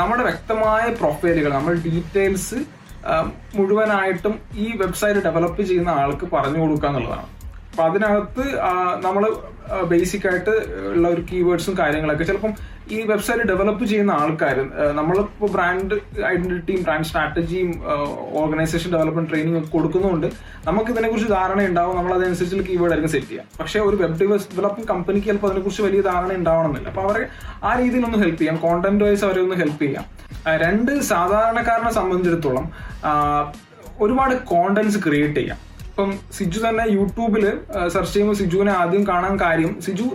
നമ്മുടെ 0.00 0.22
വ്യക്തമായ 0.28 0.84
പ്രൊഫൈലുകൾ 1.00 1.50
നമ്മുടെ 1.56 1.78
ഡീറ്റെയിൽസ് 1.86 2.58
മുഴുവനായിട്ടും 3.58 4.34
ഈ 4.64 4.66
വെബ്സൈറ്റ് 4.82 5.20
ഡെവലപ്പ് 5.26 5.62
ചെയ്യുന്ന 5.68 5.90
ആൾക്ക് 6.00 6.26
പറഞ്ഞു 6.34 6.60
കൊടുക്കുക 6.62 6.88
എന്നുള്ളതാണ്. 6.90 7.26
അപ്പൊ 7.70 7.82
അതിനകത്ത് 7.88 8.44
നമ്മൾ 9.06 9.24
ബേസിക് 9.90 10.26
ആയിട്ട് 10.30 10.54
ഉള്ള 10.92 11.06
ഒരു 11.14 11.22
കീവേഡ്സും 11.30 11.74
കാര്യങ്ങളൊക്കെ 11.80 12.24
ചിലപ്പം 12.30 12.52
ഈ 12.96 12.98
വെബ്സൈറ്റ് 13.10 13.44
ഡെവലപ്പ് 13.50 13.84
ചെയ്യുന്ന 13.90 14.12
ആൾക്കാർ 14.22 14.56
നമ്മളിപ്പോൾ 14.98 15.48
ബ്രാൻഡ് 15.54 15.96
ഐഡന്റിറ്റിയും 16.30 16.80
ബ്രാൻഡ് 16.86 17.06
സ്ട്രാറ്റജിയും 17.08 17.70
ഓർഗനൈസേഷൻ 18.40 18.88
ഡെവലപ്മെന്റ് 18.94 19.30
ട്രെയിനിങ് 19.30 19.58
ഒക്കെ 19.60 19.70
കൊടുക്കുന്നതുകൊണ്ട് 19.74 20.28
നമുക്ക് 20.68 20.90
ഇതിനെക്കുറിച്ച് 20.94 21.30
ധാരണ 21.34 21.60
ഉണ്ടാവും. 21.70 21.94
നമ്മൾ 21.98 22.12
അതനുസരിച്ച് 22.18 22.64
കീവേഡ് 22.70 22.90
ആയിരിക്കും 22.94 23.12
സെറ്റ് 23.14 23.30
ചെയ്യാം 23.32 23.46
പക്ഷേ 23.60 23.78
ഒരു 23.88 23.96
വെബ് 24.02 24.18
ഡെവലപ്പിംഗ് 24.22 24.88
കമ്പനിക്ക് 24.92 25.28
ചിലപ്പോൾ 25.30 25.50
അതിനെക്കുറിച്ച് 25.50 25.84
വലിയ 25.88 26.00
ധാരണ 26.10 26.30
ഉണ്ടാവണമെന്നില്ല. 26.40 26.88
അപ്പോൾ 26.92 27.04
അവരെ 27.08 27.24
ആ 27.68 27.72
രീതിയിൽ 27.82 28.04
ഒന്ന് 28.10 28.20
ഹെൽപ്പ് 28.24 28.40
ചെയ്യാം. 28.42 28.58
കോണ്ടന്റ് 28.66 29.04
വൈസ് 29.04 29.24
അവരെ 29.28 29.42
ഒന്ന് 29.46 29.58
ഹെൽപ്പ് 29.62 29.80
ചെയ്യാം. 29.84 30.04
രണ്ട് 30.64 30.92
സാധാരണക്കാരനെ 31.12 31.94
സംബന്ധിച്ചിടത്തോളം 32.00 32.66
ഒരുപാട് 34.04 34.34
കോണ്ടന്റ്സ് 34.52 34.98
ക്രിയേറ്റ് 35.04 35.38
ചെയ്യാം. 35.40 35.58
ഇപ്പം 35.90 36.10
സിജു 36.34 36.58
തന്നെ 36.64 36.84
യൂട്യൂബിൽ 36.96 37.44
സെർച്ച് 37.94 38.12
ചെയ്യുമ്പോൾ 38.12 38.36
സിജുവിനെ 38.40 38.72
ആദ്യം 38.80 39.04
കാണാൻ 39.08 39.32
കാര്യം 39.44 39.72
സിജു 39.86 40.06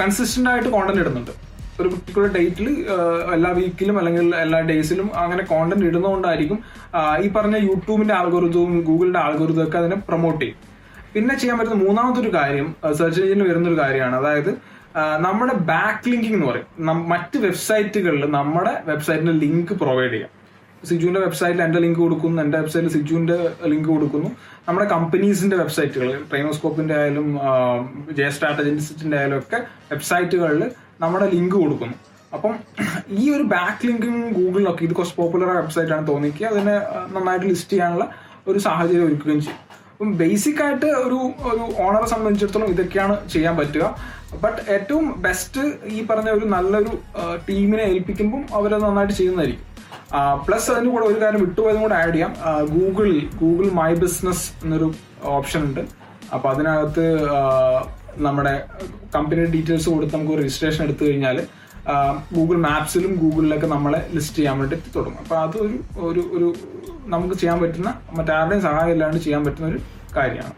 കൺസിസ്റ്റന്റ് 0.00 0.50
ആയിട്ട് 0.50 0.70
കോണ്ടന്റ് 0.74 1.00
ഇടുന്നുണ്ട്. 1.04 1.32
ഒരു 1.80 1.90
പർട്ടിക്കുലർ 1.92 2.30
ഡേറ്റിൽ 2.36 2.68
എല്ലാ 3.36 3.50
വീക്കിലും 3.58 3.96
അല്ലെങ്കിൽ 4.00 4.26
എല്ലാ 4.44 4.60
ഡേയ്സിലും 4.70 5.08
അങ്ങനെ 5.22 5.42
കോണ്ടന്റ് 5.52 5.86
ഇടുന്നതുകൊണ്ടായിരിക്കും 5.90 6.58
ഈ 7.24 7.28
പറഞ്ഞ 7.36 7.56
യൂട്യൂബിന്റെ 7.68 8.14
ആൽഗോറിതവും 8.14 8.72
ഗൂഗിളിന്റെ 8.88 9.20
ആൽഗോറിതവും 9.26 9.64
ഒക്കെ 9.68 9.78
അതിനെ 9.82 9.98
പ്രൊമോട്ട് 10.08 10.42
ചെയ്യും. 10.44 10.58
പിന്നെ 11.14 11.34
ചെയ്യാൻ 11.38 11.56
പറ്റുന്ന 11.58 11.78
മൂന്നാമത്തെ 11.84 12.20
ഒരു 12.24 12.32
കാര്യം 12.34 12.68
സെർച്ച് 12.98 13.20
എഞ്ചിനിൽ 13.22 13.46
വരുന്ന 13.50 13.68
ഒരു 13.72 13.78
കാര്യമാണ്. 13.80 14.16
അതായത് 14.16 14.52
നമ്മുടെ 15.26 15.54
ബാക്ക് 15.72 16.08
ലിങ്കിങ് 16.10 16.34
എന്ന് 16.34 16.46
പറയും. 16.50 16.68
മറ്റ് 17.12 17.38
വെബ്സൈറ്റുകളിൽ 17.46 18.24
നമ്മുടെ 18.38 18.72
വെബ്സൈറ്റിന്റെ 18.90 19.34
ലിങ്ക് 19.44 19.72
പ്രൊവൈഡ് 19.82 20.12
ചെയ്യാം. 20.12 20.30
സിജുവിന്റെ 20.88 21.20
വെബ്സൈറ്റിൽ 21.20 21.60
എന്റെ 21.62 21.80
ലിങ്ക് 21.84 21.98
കൊടുക്കുന്നു 22.00 22.42
എന്റെ 22.42 22.58
വെബ്സൈറ്റിൽ 22.58 22.90
സിജുവിന്റെ 22.94 23.36
ലിങ്ക് 23.72 23.88
കൊടുക്കുന്നു. 23.88 24.28
നമ്മുടെ 24.68 24.86
കമ്പനീസിന്റെ 24.92 25.56
വെബ്സൈറ്റുകൾ 25.56 26.10
ട്രെയിനോസ്കോപ്പിന്റെ 26.30 26.94
ആയാലും 27.00 27.26
ജെ 28.18 28.28
സ്ട്രാറ്റജിസ്റ്റിന്റെ 28.36 29.16
ആയാലും 29.16 29.38
ഒക്കെ 29.38 29.58
വെബ്സൈറ്റുകളിൽ 29.92 30.62
നമ്മുടെ 31.02 31.26
ലിങ്ക് 31.34 31.56
കൊടുക്കുന്നു. 31.62 31.96
അപ്പം 32.36 32.54
ഈ 33.20 33.24
ഒരു 33.36 33.44
ബാക്ക് 33.54 33.86
ലിങ്കിങ് 33.86 34.22
ഗൂഗിളിലൊക്കെ 34.38 34.82
ഇത് 34.84 34.92
കുറച്ച് 34.98 35.16
പോപ്പുലർ 35.16 35.48
വെബ്സൈറ്റ് 35.56 35.92
ആണ് 35.96 36.08
തോന്നിക്കുക. 36.08 36.46
അതിനെ 36.46 36.74
നന്നായിട്ട് 37.14 37.46
ലിസ്റ്റ് 37.46 37.72
ചെയ്യാനുള്ള 37.72 38.04
ഒരു 38.48 38.58
സാഹചര്യം 38.58 39.06
ഒരുക്കുകയും 39.06 39.40
ചെയ്യും. 39.46 39.60
അപ്പം 39.92 40.12
ബേസിക് 40.18 40.60
ആയിട്ട് 40.64 40.86
ഒരു 40.86 41.18
ഒരു 41.50 41.64
ഓണറെ 41.84 42.06
സംബന്ധിച്ചിടത്തോളം 42.12 42.70
ഇതൊക്കെയാണ് 42.74 43.14
ചെയ്യാൻ 43.32 43.54
പറ്റുക. 43.56 43.86
ബട്ട് 44.42 44.60
ഏറ്റവും 44.74 45.06
ബെസ്റ്റ് 45.22 45.62
ഈ 45.96 46.06
പറഞ്ഞ 46.10 46.28
ഒരു 46.38 46.46
നല്ലൊരു 46.54 46.92
ടീമിനെ 47.48 47.82
ഏൽപ്പിക്കുമ്പം 47.82 48.42
അവരത് 48.58 48.84
നന്നായിട്ട് 48.84 49.14
ചെയ്യുന്നതായിരിക്കും. 49.14 49.66
പ്ലസ് 50.46 50.68
അതിന് 50.70 50.90
കൂടെ 50.90 51.04
ഒരു 51.06 51.18
കാര്യം 51.22 51.40
വിട്ടുപോയതും 51.40 51.82
കൂടെ 51.82 51.94
ആഡ് 51.94 52.12
ചെയ്യാം. 52.12 52.32
ഗൂഗിളിൽ 52.74 53.18
ഗൂഗിൾ 53.42 53.66
മൈ 53.80 53.90
ബിസിനസ് 54.04 54.46
എന്നൊരു 54.64 54.88
ഓപ്ഷൻ 55.36 55.60
ഉണ്ട്. 55.68 55.82
അപ്പൊ 56.34 56.46
അതിനകത്ത് 56.50 57.06
നമ്മുടെ 58.18 58.54
കമ്പനി 59.14 59.44
ഡീറ്റെയിൽസ് 59.56 59.88
കൊടുത്ത് 59.88 60.14
നമുക്ക് 60.16 60.38
രജിസ്ട്രേഷൻ 60.42 60.84
എടുത്തു 60.84 61.04
കഴിഞ്ഞാൽ 61.04 61.38
ഗൂഗിൾ 62.36 62.56
മാപ്സിലും 62.66 63.12
ഗൂഗിളിലൊക്കെ 63.22 63.66
നമ്മളെ 63.66 64.00
ലിസ്റ്റ് 64.14 64.36
ചെയ്യാൻ 64.36 64.58
വേണ്ടി 64.58 64.76
തുടങ്ങും. 64.96 65.22
അപ്പൊ 65.22 65.36
അതൊരു 65.36 65.78
ഒരു 66.08 66.22
ഒരു 66.36 66.48
നമുക്ക് 67.14 67.34
ചെയ്യാൻ 67.34 67.60
പറ്റുന്ന 67.60 67.90
മറ്റാരുടെയും 68.18 68.62
സഹായം 68.62 68.92
ഇല്ലാണ്ട് 68.92 69.18
ചെയ്യാൻ 69.26 69.44
പറ്റുന്ന 69.44 69.68
ഒരു 69.68 69.80
കാര്യമാണ്. 70.16 70.54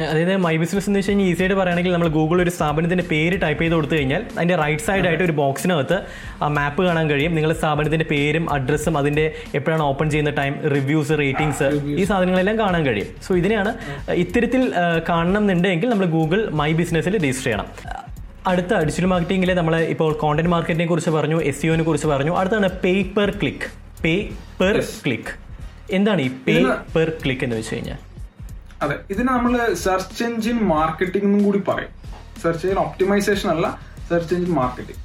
അതായത് 0.00 0.36
മൈ 0.44 0.52
ബിസിനസ് 0.60 0.86
എന്ന് 0.88 0.98
വെച്ച് 0.98 1.10
കഴിഞ്ഞാൽ 1.10 1.26
ഈസി 1.30 1.42
ആയിട്ട് 1.42 1.56
പറയുകയാണെങ്കിൽ 1.58 1.92
നമ്മൾ 1.94 2.08
ഗൂഗിൾ 2.16 2.38
ഒരു 2.44 2.52
സ്ഥാപനത്തിന്റെ 2.56 3.04
പേര് 3.10 3.36
ടൈപ്പ് 3.42 3.60
ചെയ്ത് 3.62 3.74
കൊടുത്തു 3.76 3.94
കഴിഞ്ഞാൽ 3.94 4.22
അതിന്റെ 4.36 4.56
റൈറ്റ് 4.62 4.84
സൈഡ് 4.86 5.06
ആയിട്ട് 5.08 5.24
ഒരു 5.26 5.34
ബോക്സിനകത്ത് 5.40 5.96
ആ 6.44 6.46
മാപ്പ് 6.58 6.82
കാണാൻ 6.86 7.06
കഴിയും. 7.10 7.32
നിങ്ങൾ 7.36 7.50
സ്ഥാപനത്തിന്റെ 7.60 8.06
പേരും 8.12 8.44
അഡ്രസ്സും 8.54 8.94
അതിന്റെ 9.00 9.24
എപ്പോഴാണ് 9.58 9.82
ഓപ്പൺ 9.90 10.06
ചെയ്യുന്ന 10.12 10.32
ടൈം 10.40 10.54
റിവ്യൂസ് 10.74 11.18
റേറ്റിംഗ്സ് 11.22 11.68
ഈ 12.00 12.04
സാധനങ്ങളെല്ലാം 12.10 12.56
കാണാൻ 12.62 12.84
കഴിയും. 12.86 13.08
സോ 13.26 13.34
ഇതിനെയാണ് 13.40 13.72
ഇത്തരത്തിൽ 14.24 14.62
കാണണം 15.10 15.42
എന്നുണ്ടെങ്കിൽ 15.44 15.90
നമ്മൾ 15.94 16.08
ഗൂഗിൾ 16.16 16.42
മൈ 16.60 16.70
ബിസിനസ്സിൽ 16.80 17.16
രജിസ്റ്റർ 17.18 17.48
ചെയ്യണം. 17.48 17.68
അടുത്ത 18.52 18.72
ഡിജിറ്റൽ 18.86 19.08
മാർക്കറ്റിംഗിൽ 19.12 19.52
നമ്മൾ 19.60 19.76
ഇപ്പോൾ 19.94 20.12
കോണ്ടന്റ് 20.22 20.52
മാർക്കറ്റിനെ 20.54 20.86
കുറിച്ച് 20.92 21.12
പറഞ്ഞു 21.18 21.40
എസ് 21.50 21.60
സിഒനെ 21.62 21.84
കുറിച്ച് 21.88 22.08
പറഞ്ഞു. 22.12 22.32
അടുത്താണ് 22.40 22.70
pay 22.84 22.94
per 23.18 23.30
click 23.42 23.68
pay 24.04 24.14
per 24.60 24.78
click 25.04 25.34
എന്താണ് 25.98 26.22
ഈ 26.26 26.30
പേ 26.46 26.56
പെർ 26.96 27.10
ക്ലിക്ക് 27.24 27.44
എന്ന് 27.46 27.58
വെച്ച് 27.60 27.74
കഴിഞ്ഞാൽ? 27.74 28.00
അതെ 28.84 28.96
ഇതിന് 29.12 29.28
നമ്മൾ 29.28 29.54
സെർച്ച് 29.84 30.22
എഞ്ചിൻ 30.28 30.58
മാർക്കറ്റിംഗ് 30.74 31.26
എന്നും 31.28 31.42
കൂടി 31.46 31.60
പറയും. 31.70 31.92
സെർച്ച് 32.42 32.64
എഞ്ചിൻ 32.66 32.80
ഒപ്റ്റിമൈസേഷൻ 32.86 33.48
അല്ല 33.54 33.66
സെർച്ച് 34.08 34.34
എഞ്ചിൻ 34.36 34.52
മാർക്കറ്റിംഗ് 34.60 35.00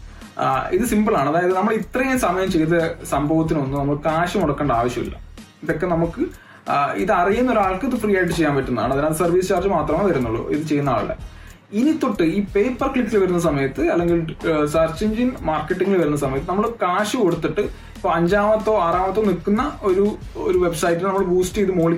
ഇത് 0.76 0.84
സിമ്പിൾ 0.92 1.14
ആണ്. 1.20 1.28
അതായത് 1.32 1.54
നമ്മൾ 1.60 1.74
ഇത്രയും 1.82 2.18
സമയം 2.26 2.50
ചെയ്ത 2.56 2.74
സംഭവത്തിനൊന്നും 3.14 3.80
നമ്മൾ 3.82 3.96
കാശ് 4.08 4.38
മുടക്കേണ്ട 4.42 4.72
ആവശ്യമില്ല. 4.82 5.16
ഇതൊക്കെ 5.64 5.88
നമുക്ക് 5.94 6.22
ഇത് 7.04 7.12
അറിയുന്ന 7.22 7.50
ഒരാൾക്ക് 7.56 7.86
ഇത് 7.90 7.96
ഫ്രീ 8.04 8.14
ആയിട്ട് 8.20 8.34
ചെയ്യാൻ 8.38 8.54
പറ്റുന്നതാണ്. 8.58 8.92
അതിനകത്ത് 8.96 9.20
സർവീസ് 9.24 9.50
ചാർജ് 9.52 9.70
മാത്രമേ 9.76 10.04
വരുന്നുള്ളൂ 10.10 10.42
ഇത് 10.56 10.64
ചെയ്യുന്ന 10.72 10.90
ആളുടെ. 10.98 11.16
ഇനി 11.80 11.92
തൊട്ട് 12.02 12.26
ഈ 12.36 12.40
പേപ്പർ 12.56 12.88
ക്ലിക്കിൽ 12.94 13.18
വരുന്ന 13.24 13.40
സമയത്ത് 13.48 13.84
അല്ലെങ്കിൽ 13.94 14.20
സെർച്ച് 14.74 15.02
എഞ്ചിൻ 15.06 15.30
മാർക്കറ്റിംഗിൽ 15.50 15.98
വരുന്ന 16.02 16.20
സമയത്ത് 16.26 16.50
നമ്മൾ 16.52 16.66
കാശ് 16.84 17.16
കൊടുത്തിട്ട് 17.24 17.64
ഇപ്പൊ 17.98 18.10
അഞ്ചാമത്തോ 18.18 18.74
ആറാമത്തോ 18.88 19.22
നിൽക്കുന്ന 19.30 19.64
ഒരു 19.90 20.06
ഒരു 20.48 20.58
വെബ്സൈറ്റ് 20.66 21.06
നമ്മൾ 21.08 21.24
ബൂസ്റ്റ് 21.34 21.60
ചെയ്ത് 21.60 21.74
മോളിൽ 21.80 21.98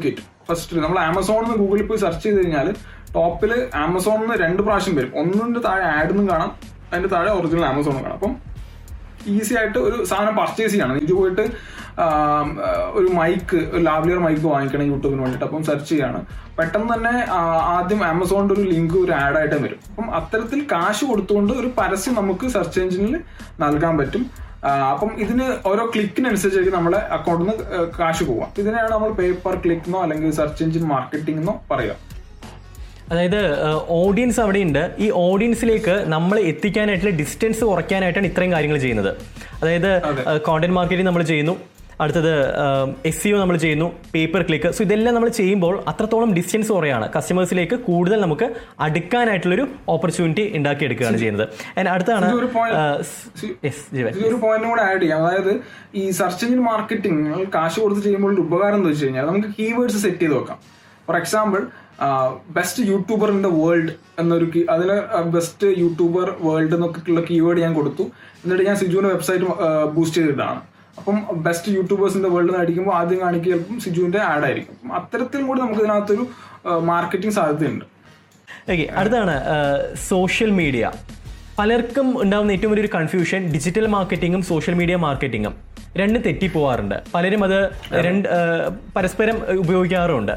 ഫസ്റ്റ് 0.50 0.84
നമ്മൾ 0.86 1.00
ആമസോണിൽ 1.00 1.48
നിന്ന് 1.48 1.58
ഗൂഗിളിൽ 1.64 1.88
പോയി 1.88 2.00
സെർച്ച് 2.06 2.24
ചെയ്ത് 2.26 2.38
കഴിഞ്ഞാൽ 2.38 2.68
ടോപ്പിൽ 3.16 3.52
ആമസോണിൽ 3.86 4.24
നിന്ന് 4.24 4.38
രണ്ട് 4.44 4.62
പ്രാവശ്യം 4.66 4.96
വരും. 5.00 5.12
ഒന്നിന്റെ 5.22 5.62
താഴെ 5.68 5.86
ആഡ് 5.96 6.12
നിന്നും 6.12 6.30
കാണാം 6.30 6.52
അതിന്റെ 6.92 7.10
താഴെ 7.16 7.32
ഒറിജിനൽ 7.40 7.66
ആമസോണും 7.72 8.02
കാണാം. 8.04 8.18
അപ്പം 8.20 8.36
ഈസി 9.36 9.54
ആയിട്ട് 9.60 9.80
ഒരു 9.88 9.98
സാധനം 10.10 10.36
പർച്ചേസ് 10.36 10.72
ചെയ്യണം. 10.74 10.98
ഇത് 11.06 11.14
പോയിട്ട് 11.20 11.46
ഒരു 13.00 13.08
മൈക്ക് 13.20 13.58
ഒരു 13.74 13.82
ലാവ്ലിയർ 13.88 14.20
മൈക്ക് 14.26 14.46
വാങ്ങിക്കണം 14.52 14.86
യൂട്യൂബിന് 14.92 15.22
വേണ്ടിയിട്ട് 15.22 15.46
അപ്പം 15.48 15.64
സെർച്ച് 15.70 15.90
ചെയ്യാണ്. 15.90 16.20
പെട്ടെന്ന് 16.58 16.90
തന്നെ 16.94 17.14
ആദ്യം 17.78 18.02
ആമസോണിന്റെ 18.12 18.54
ഒരു 18.58 18.66
ലിങ്ക് 18.74 18.98
ഒരു 19.04 19.14
ആഡ് 19.24 19.38
ആയിട്ട് 19.40 19.58
വരും. 19.64 19.80
അപ്പം 19.90 20.08
അത്തരത്തിൽ 20.20 20.62
കാശ് 20.72 21.04
കൊടുത്തുകൊണ്ട് 21.06 21.54
ഒരു 21.54 21.72
പരസ്യം 21.80 22.16
നമുക്ക് 22.20 22.48
സെർച്ച് 22.56 22.80
എഞ്ചിനിൽ 22.84 23.16
നൽകാൻ 23.64 23.98
പറ്റും. 23.98 24.24
അപ്പം 24.92 25.12
ഇതിന് 25.24 25.46
ഓരോ 25.70 25.84
ക്ലിക്കിനനുസരിച്ചായിരിക്കും 25.94 26.78
നമ്മുടെ 26.80 26.98
അക്കൗണ്ടിൽ 27.18 27.46
നിന്ന് 27.50 27.88
കാശ് 27.98 28.24
പോവാം 28.30 28.50
ഇതിനെയാണ് 28.62 28.90
നമ്മൾ 28.94 29.10
പേപ്പർ 29.20 29.56
ക്ലിക്ക് 29.64 29.88
എന്നോ 29.90 30.00
അല്ലെങ്കിൽ 30.06 30.32
സെർച്ച് 30.40 30.64
എഞ്ചിൻ 30.64 30.86
മാർക്കറ്റിംഗ് 30.94 31.40
എന്നോ 31.42 31.54
പറയുക. 31.72 31.96
അതായത് 33.12 33.42
ഓഡിയൻസ് 34.02 34.40
അവിടെയുണ്ട്. 34.44 34.82
ഈ 35.06 35.10
ഓഡിയൻസിലേക്ക് 35.28 35.96
നമ്മൾ 36.16 36.38
എത്തിക്കാനായിട്ടുള്ള 36.52 37.14
ഡിസ്റ്റൻസ് 37.22 37.64
കുറയ്ക്കാനായിട്ടാണ് 37.70 38.28
ഇത്രയും 38.32 38.52
കാര്യങ്ങൾ 38.56 38.80
ചെയ്യുന്നത്. 38.86 39.12
അതായത് 39.62 39.92
കോണ്ടന്റ് 40.48 40.76
മാർക്കറ്റിംഗ് 40.80 41.10
നമ്മൾ 41.10 41.24
ചെയ്യുന്നു. 41.32 41.56
അടുത്തത് 42.04 42.34
എസ് 43.10 43.20
സിഒ 43.22 43.38
നമ്മൾ 43.42 43.58
ചെയ്യുന്നു 43.64 43.88
പേപ്പർ 44.14 44.42
ക്ലിക്ക് 44.48 44.70
സോ 44.76 44.82
ഇതെല്ലാം 44.84 45.14
നമ്മൾ 45.16 45.30
ചെയ്യുമ്പോൾ 45.40 45.74
അത്രത്തോളം 45.92 46.30
ഡിസ്റ്റൻസ് 46.38 46.72
കുറയാണ്. 46.76 47.06
കസ്റ്റമേഴ്സിലേക്ക് 47.16 47.78
കൂടുതൽ 47.88 48.20
നമുക്ക് 48.26 48.48
അടുക്കാനായിട്ടുള്ളൊരു 48.86 49.66
ഓപ്പർച്യൂണിറ്റി 49.96 50.46
ഉണ്ടാക്കിയെടുക്കുകയാണ് 50.58 51.18
ചെയ്യുന്നത്. 51.24 51.46
ആൻഡ് 51.78 51.90
അടുത്താണ് 51.96 52.32
ഒരു 52.40 52.50
പോയിന്റ് 54.46 54.68
കൂടെ 54.72 54.84
ആഡ് 54.90 55.02
ചെയ്യാം. 55.02 55.20
അതായത് 55.28 55.54
ഈ 55.96 56.04
സെർച്ച് 56.20 56.44
എഞ്ചിൻ 56.46 56.64
മാർക്കറ്റിംഗ് 56.72 57.46
കാശ് 57.58 57.80
കൊടുത്ത് 57.84 58.02
ചെയ്യുമ്പോൾ 58.08 58.34
ഒരു 58.34 58.42
ഉപകാരം 58.48 58.78
എന്ന് 58.80 58.90
വെച്ച് 58.90 59.06
കഴിഞ്ഞാൽ 59.06 59.28
നമുക്ക് 59.32 59.52
കീവേഡ്സ് 59.60 60.02
സെറ്റ് 60.06 60.22
ചെയ്ത് 60.24 60.36
വെക്കാം. 60.40 60.60
For 61.08 61.18
example 61.22 61.62
best 62.58 62.82
YouTuber 62.90 63.30
in 63.36 63.40
the 63.46 63.50
world 63.62 63.94
എന്നൊരു 64.22 64.46
അതിൽ 64.76 64.90
ബെസ്റ്റ് 65.38 65.68
യൂട്യൂബർ 65.84 66.28
വേൾഡ് 66.48 66.76
എന്നൊക്കെയുള്ള 66.76 67.24
കീവേഡ് 67.30 67.60
ഞാൻ 67.66 67.74
കൊടുത്തു. 67.80 68.04
എന്നിട്ട് 68.44 68.66
ഞാൻ 68.70 68.76
സിജുവിന്റെ 68.82 69.12
വെബ്സൈറ്റ് 69.16 69.46
ബൂസ്റ്റ് 69.96 70.22
ചെയ്തിട്ടാണ് 70.22 70.62
അപ്പം 71.00 71.18
best 71.48 71.72
YouTubers 71.78 72.18
in 72.18 72.24
the 72.24 72.30
world 72.34 72.50
എന്ന് 72.50 72.62
അടിക്കുമ്പോൾ 72.64 72.96
ആദ്യം 72.96 73.20
കാണിക്കുക 73.22 73.52
ചിലപ്പം 73.54 73.80
സിജുവിന്റെ 73.86 74.20
ആഡ് 74.32 74.46
ആയിരിക്കും. 74.48 74.74
അപ്പം 74.74 74.94
അത്തരത്തിൽ 75.00 75.42
കൂടി 75.42 75.60
നമുക്ക് 75.62 75.82
ഇതിനകത്തൊരു 75.82 76.24
മാർക്കറ്റിംഗ് 76.92 77.36
സാധ്യതയുണ്ട്. 77.36 77.86
ഓക്കെ 78.72 78.86
അടുത്താണ് 79.00 79.36
സോഷ്യൽ 80.10 80.52
മീഡിയ 80.60 80.92
പലർക്കും 81.60 82.08
ഉണ്ടാകുന്ന 82.24 82.52
ഏറ്റവും 82.52 82.72
വലിയൊരു 82.72 82.92
കൺഫ്യൂഷൻ 82.98 83.42
ഡിജിറ്റൽ 83.54 83.88
മാർക്കറ്റിങ്ങും 83.96 84.42
സോഷ്യൽ 84.52 84.76
മീഡിയ 84.82 84.96
മാർക്കറ്റിങ്ങും 85.06 85.54
രണ്ടും 85.98 86.22
തെറ്റിപ്പോവാറുണ്ട്. 86.22 86.96
പലരും 87.14 87.42
അത് 87.44 87.60
രണ്ട് 88.06 88.30
പരസ്പരം 88.96 89.38
ഉപയോഗിക്കാറുമുണ്ട്. 89.60 90.36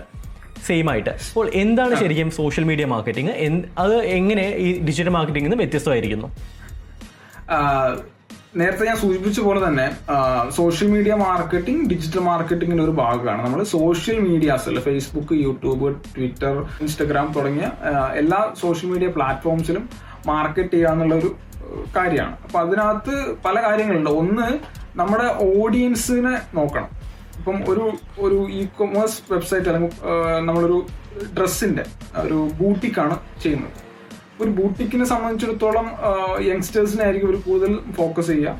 സെയിം 0.66 0.90
ആയിട്ട്. 0.90 1.10
അപ്പോൾ 1.10 1.46
എന്താണ് 1.62 1.94
ശരിക്കും 2.00 2.30
സോഷ്യൽ 2.30 2.64
മീഡിയ 2.64 2.84
മാർക്കറ്റിംഗ് 2.94 3.32
അത് 3.84 3.96
എങ്ങനെ 4.18 4.46
ഈ 4.64 4.68
ഡിജിറ്റൽ 4.86 5.12
മാർക്കറ്റിംഗിൽ 5.18 5.48
നിന്ന് 5.48 5.62
വ്യത്യസ്തമായിരിക്കുന്നു 5.62 6.28
നേരത്തെ 8.60 8.84
ഞാൻ 8.86 8.96
സൂചിപ്പിച്ച 9.02 9.40
പോലെ 9.40 9.60
തന്നെ 9.66 9.84
സോഷ്യൽ 10.56 10.88
മീഡിയ 10.94 11.12
മാർക്കറ്റിംഗ് 11.14 11.84
ഡിജിറ്റൽ 11.90 12.22
മാർക്കറ്റിംഗിന്റെ 12.26 12.84
ഒരു 12.84 12.94
ഭാഗമാണ്. 12.98 13.40
നമ്മൾ 13.44 13.60
സോഷ്യൽ 13.76 14.18
മീഡിയാസ് 14.26 14.66
അല്ലെ 14.70 14.82
ഫേസ്ബുക്ക് 14.82 15.34
യൂട്യൂബ് 15.44 15.88
ട്വിറ്റർ 16.16 16.56
ഇൻസ്റ്റഗ്രാം 16.84 17.28
തുടങ്ങിയ 17.36 17.68
എല്ലാ 18.22 18.40
സോഷ്യൽ 18.62 18.90
മീഡിയ 18.90 19.08
പ്ലാറ്റ്ഫോംസിലും 19.16 19.84
മാർക്കറ്റ് 20.26 20.74
ചെയ്യാന്നുള്ള 20.74 21.14
ഒരു 21.14 21.30
കാര്യമാണ്. 21.96 22.36
അപ്പൊ 22.44 22.58
അതിനകത്ത് 22.64 23.14
പല 23.46 23.56
കാര്യങ്ങളുണ്ട്. 23.66 24.10
ഒന്ന് 24.10 24.48
നമ്മുടെ 25.00 25.28
ഓഡിയൻസിനെ 25.60 26.34
നോക്കണം. 26.58 26.90
ഇപ്പം 27.38 27.56
ഒരു 27.72 27.86
ഒരു 28.26 28.40
ഇ 28.58 28.62
കൊമേഴ്സ് 28.80 29.18
വെബ്സൈറ്റ് 29.32 29.68
അല്ലെങ്കിൽ 29.70 29.96
നമ്മളൊരു 30.48 30.78
ഡ്രസ്സിന്റെ 31.38 31.84
ഒരു 32.26 32.38
ബൂട്ടിക്കാണ് 32.60 33.16
ചെയ്യുന്നത്. 33.42 33.72
ഒരു 34.40 34.50
ബൂട്ടിക്കിനെ 34.58 35.04
സംബന്ധിച്ചിടത്തോളം 35.12 35.86
യങ്സ്റ്റേഴ്സിനായിരിക്കും 36.50 37.28
ഒരു 37.32 37.38
കൂടുതൽ 37.46 37.72
ഫോക്കസ് 37.98 38.30
ചെയ്യുക. 38.34 38.54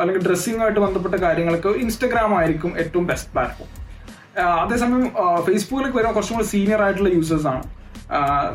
അല്ലെങ്കിൽ 0.00 0.22
ഡ്രസ്സിങ്ങുമായിട്ട് 0.26 0.80
ബന്ധപ്പെട്ട 0.84 1.16
കാര്യങ്ങൾക്ക് 1.24 1.70
ഇൻസ്റ്റഗ്രാം 1.82 2.32
ആയിരിക്കും 2.38 2.70
ഏറ്റവും 2.82 3.04
ബെസ്റ്റ് 3.10 3.30
പ്ലാറ്റ്ഫോം 3.34 3.70
അതേസമയം 4.62 5.04
ഫേസ്ബുക്കിലേക്ക് 5.46 5.96
വരുന്ന 5.98 6.12
കുറച്ചും 6.16 6.36
കൂടി 6.36 6.48
സീനിയർ 6.54 6.80
ആയിട്ടുള്ള 6.86 7.10
യൂസേഴ്സ് 7.16 7.46
ആണ്. 7.52 7.62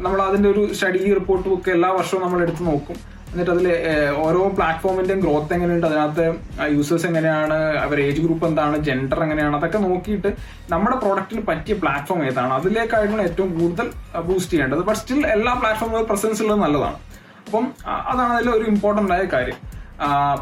നമ്മൾ 0.03 0.19
അതിന്റെ 0.21 0.49
ഒരു 0.49 0.73
സ്റ്റഡി 0.73 0.99
റിപ്പോർട്ടും 1.19 1.51
ഒക്കെ 1.55 1.71
എല്ലാ 1.77 1.89
വർഷവും 1.97 2.21
നമ്മൾ 2.25 2.41
എടുത്ത് 2.45 2.63
നോക്കും. 2.67 2.97
എന്നിട്ട് 3.31 3.51
അതിൽ 3.51 3.67
ഓരോ 4.23 4.41
പ്ലാറ്റ്ഫോമിന്റെയും 4.57 5.19
ഗ്രോത്ത് 5.19 5.53
എങ്ങനെയുണ്ട്? 5.53 5.85
അതിനകത്ത് 5.88 6.25
യൂസേഴ്സ് 6.75 7.05
എങ്ങനെയാണ്? 7.09 7.57
അവർ 7.85 7.97
ഏജ് 8.05 8.21
ഗ്രൂപ്പ് 8.21 8.45
എന്താണ്? 8.47 8.77
ജെൻഡർ 8.88 9.19
എങ്ങനെയാണ്? 9.23 9.55
അതൊക്കെ 9.59 9.77
നോക്കിയിട്ട് 9.77 10.29
നമ്മുടെ 10.73 10.97
പ്രോഡക്റ്റിന് 11.03 11.43
പറ്റിയ 11.50 11.75
പ്ലാറ്റ്ഫോം 11.83 12.25
ഏതാണ്? 12.25 12.53
അതിലേക്കായിരുന്നു 12.53 13.23
ഏറ്റവും 13.23 13.51
കൂടുതൽ 13.59 13.88
ബൂസ്റ്റ് 14.29 14.51
ചെയ്യേണ്ടത്. 14.53 14.83
ബട്ട് 14.89 15.00
സ്റ്റിൽ 15.00 15.27
എല്ലാ 15.27 15.53
പ്ലാറ്റ്ഫോമിലും 15.53 16.07
പ്രസൻസ് 16.07 16.41
ഉള്ളത് 16.43 16.59
നല്ലതാണ്. 16.65 17.00
അപ്പം 17.45 17.67
അതാണ് 18.11 18.33
അതിൽ 18.33 18.50
ഒരു 18.50 18.65
ഇമ്പോർട്ടന്റ് 18.73 19.13
ആയ 19.13 19.23
കാര്യം. 19.33 19.59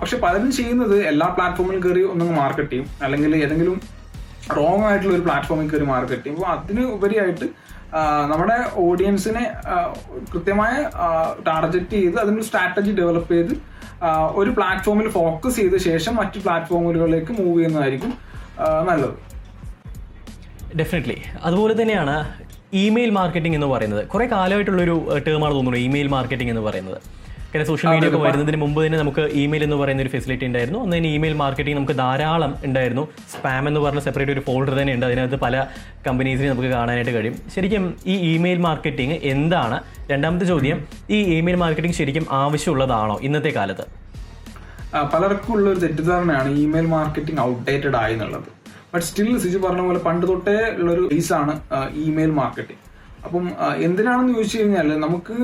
പക്ഷെ 0.01 0.17
പലരും 0.17 0.51
ചെയ്യുന്നത് 0.51 0.97
എല്ലാ 1.11 1.27
പ്ലാറ്റ്ഫോമിലും 1.37 1.79
കയറി 1.83 2.03
ഒന്നും 2.11 2.35
മാർക്കറ്റ് 2.35 2.69
ചെയ്യും. 2.69 2.89
അല്ലെങ്കിൽ 3.03 3.31
ഏതെങ്കിലും 3.43 3.81
റോങ് 4.57 4.83
ആയിട്ടുള്ള 4.83 5.15
ഒരു 5.15 5.21
പ്ലാറ്റ്ഫോമിൽ 5.21 5.67
കയറി 5.71 5.85
മാർക്കറ്റ് 5.85 6.23
ചെയ്യും. 6.23 6.37
അപ്പോൾ 6.39 6.51
അതിന് 6.51 6.83
ഉപരിയായിട്ട് 6.97 7.47
നമ്മുടെ 8.31 8.57
ഓഡിയൻസിനെ 8.85 9.43
കൃത്യമായ 10.33 10.73
ടാർഗറ്റ് 11.47 11.95
ചെയ്ത് 11.97 12.17
അതിനൊരു 12.19 12.45
സ്ട്രാറ്റജി 12.49 12.91
ഡെവലപ്പ് 12.99 13.33
ചെയ്ത് 13.33 13.53
ഒരു 14.39 14.49
പ്ലാറ്റ്ഫോമിൽ 14.57 15.07
ഫോക്കസ് 15.09 15.55
ചെയ്ത 15.55 15.77
ശേഷം 15.89 16.15
മറ്റു 16.15 16.39
പ്ലാറ്റ്ഫോമുകളിലേക്ക് 16.39 17.31
മൂവ് 17.39 17.57
ചെയ്യുന്നതായിരിക്കും 17.57 18.13
നല്ലത്. 18.89 19.15
ഡെഫിനറ്റ്ലി 20.79 21.17
അതുപോലെ 21.43 21.81
തന്നെയാണ് 21.81 22.15
ഇമെയിൽ 22.73 23.09
മാർക്കറ്റിംഗ് 23.09 23.57
എന്ന് 23.57 23.67
പറയുന്നത്. 23.67 24.07
കുറെ 24.07 24.25
കാലമായിട്ടുള്ളൊരു 24.25 24.95
ടേമാണ് 25.27 25.53
തോന്നുന്നു 25.53 25.79
ഇമെയിൽ 25.79 26.07
മാർക്കറ്റിംഗ് 26.07 26.51
എന്ന് 26.51 26.63
പറയുന്നത്. 26.69 26.99
കാരണം 27.51 27.67
സോഷ്യൽ 27.69 27.87
മീഡിയ 27.91 28.07
ഒക്കെ 28.09 28.19
വരുന്നതിന് 28.25 28.57
മുമ്പ് 28.63 28.79
തന്നെ 28.85 28.97
നമുക്ക് 29.01 29.23
ഇമെയിൽ 29.41 29.63
എന്ന് 29.67 29.77
പറയുന്ന 29.81 30.01
ഒരു 30.05 30.11
ഫെസിലിറ്റി 30.15 30.45
ഉണ്ടായിരുന്നു. 30.49 30.79
അന്ന് 30.85 30.95
തന്നെ 30.97 31.09
ഇമെയിൽ 31.17 31.35
മാർക്കറ്റിംഗ് 31.41 31.77
നമുക്ക് 31.77 31.95
ധാരാളം 32.01 32.51
ഉണ്ടായിരുന്നു. 32.67 33.03
സ്പാം 33.33 33.63
എന്ന് 33.69 33.79
പറഞ്ഞ 33.85 34.01
സെപ്പറേറ്റ് 34.07 34.33
ഒരു 34.35 34.43
ഫോൾഡർ 34.47 34.73
തന്നെ 34.79 34.93
ഉണ്ട്. 34.97 35.05
അതിനകത്ത് 35.09 35.39
പല 35.45 35.63
കമ്പനീസിനെ 36.07 36.49
നമുക്ക് 36.51 36.69
കാണാനായിട്ട് 36.75 37.13
കഴിയും. 37.15 37.35
ശരിക്കും 37.55 37.85
ഈ 38.13 38.15
ഇമെയിൽ 38.33 38.59
മാർക്കറ്റിംഗ് 38.67 39.17
എന്താണ്? 39.33 39.79
രണ്ടാമത്തെ 40.11 40.47
ചോദ്യം 40.51 40.79
ഈ 41.17 41.19
ഇമെയിൽ 41.37 41.57
മാർക്കറ്റിംഗ് 41.63 41.97
ശരിക്കും 42.01 42.27
ആവശ്യമുള്ളതാണോ 42.41 43.15
ഇന്നത്തെ 43.29 43.53
കാലത്ത്? 43.59 43.85
പലർക്കും 45.13 45.51
ഉള്ള 45.55 45.67
ഒരു 45.73 45.79
തെറ്റിദ്ധാരണയാണ് 45.85 46.51
ഇമെയിൽ 46.65 46.87
മാർക്കറ്റിംഗ് 46.97 47.41
ഔട്ട്ഡേറ്റഡ് 47.47 47.97
ആയി 48.03 48.13
എന്നുള്ളത്. 48.17 48.49
ബട്ട് 48.93 49.05
സ്റ്റിൽ 49.07 49.31
സിജി 49.45 49.57
പറഞ്ഞ 49.65 49.81
പോലെ 49.87 49.99
പണ്ട് 50.05 50.27
തൊട്ടേ 50.29 50.55
ഉള്ളൊരു 50.81 51.03
ബേസാണ് 51.11 51.55
ഇമെയിൽ 52.05 52.31
മാർക്കറ്റിംഗ് 52.41 52.81
അപ്പം 53.25 53.45
എന്തിനാണെന്ന് 53.85 54.33
ചോദിച്ചു 54.35 54.57
കഴിഞ്ഞാൽ 54.59 54.89
നമുക്ക് 55.05 55.35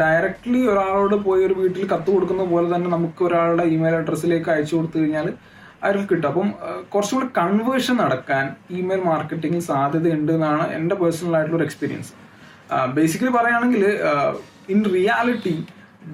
ഡയറക്ട്ലി 0.00 0.60
ഒരാളോട് 0.72 1.16
പോയി 1.26 1.42
ഒരു 1.48 1.54
വീട്ടിൽ 1.60 1.84
കത്ത് 1.92 2.08
കൊടുക്കുന്ന 2.14 2.44
പോലെ 2.52 2.68
തന്നെ 2.74 2.88
നമുക്ക് 2.96 3.22
ഒരാളുടെ 3.28 3.64
ഇമെയിൽ 3.74 3.96
അഡ്രസ്സിലേക്ക് 3.98 4.50
അയച്ചു 4.54 4.74
കൊടുത്തു 4.76 4.96
കഴിഞ്ഞാൽ 4.98 5.28
അയാൾക്ക് 5.84 6.06
കിട്ടും. 6.10 6.28
അപ്പം 6.30 6.48
കുറച്ചുകൂടി 6.92 6.92
കുറച്ചും 6.92 7.16
കൂടി 7.18 7.28
കൺവേർഷൻ 7.40 7.96
നടക്കാൻ 8.02 8.44
ഇമെയിൽ 8.80 9.02
മാർക്കറ്റിംഗിൽ 9.10 9.62
സാധ്യതയുണ്ട് 9.70 10.32
എന്നാണ് 10.38 10.66
എന്റെ 10.78 10.94
പേഴ്സണൽ 11.00 11.36
ആയിട്ടുള്ള 11.36 11.58
ഒരു 11.60 11.66
എക്സ്പീരിയൻസ് 11.68 12.12
ബേസിക്കലി 12.96 13.32
പറയുകയാണെങ്കിൽ 13.38 13.84
ഇൻ 14.74 14.80
റിയാലിറ്റി 14.96 15.56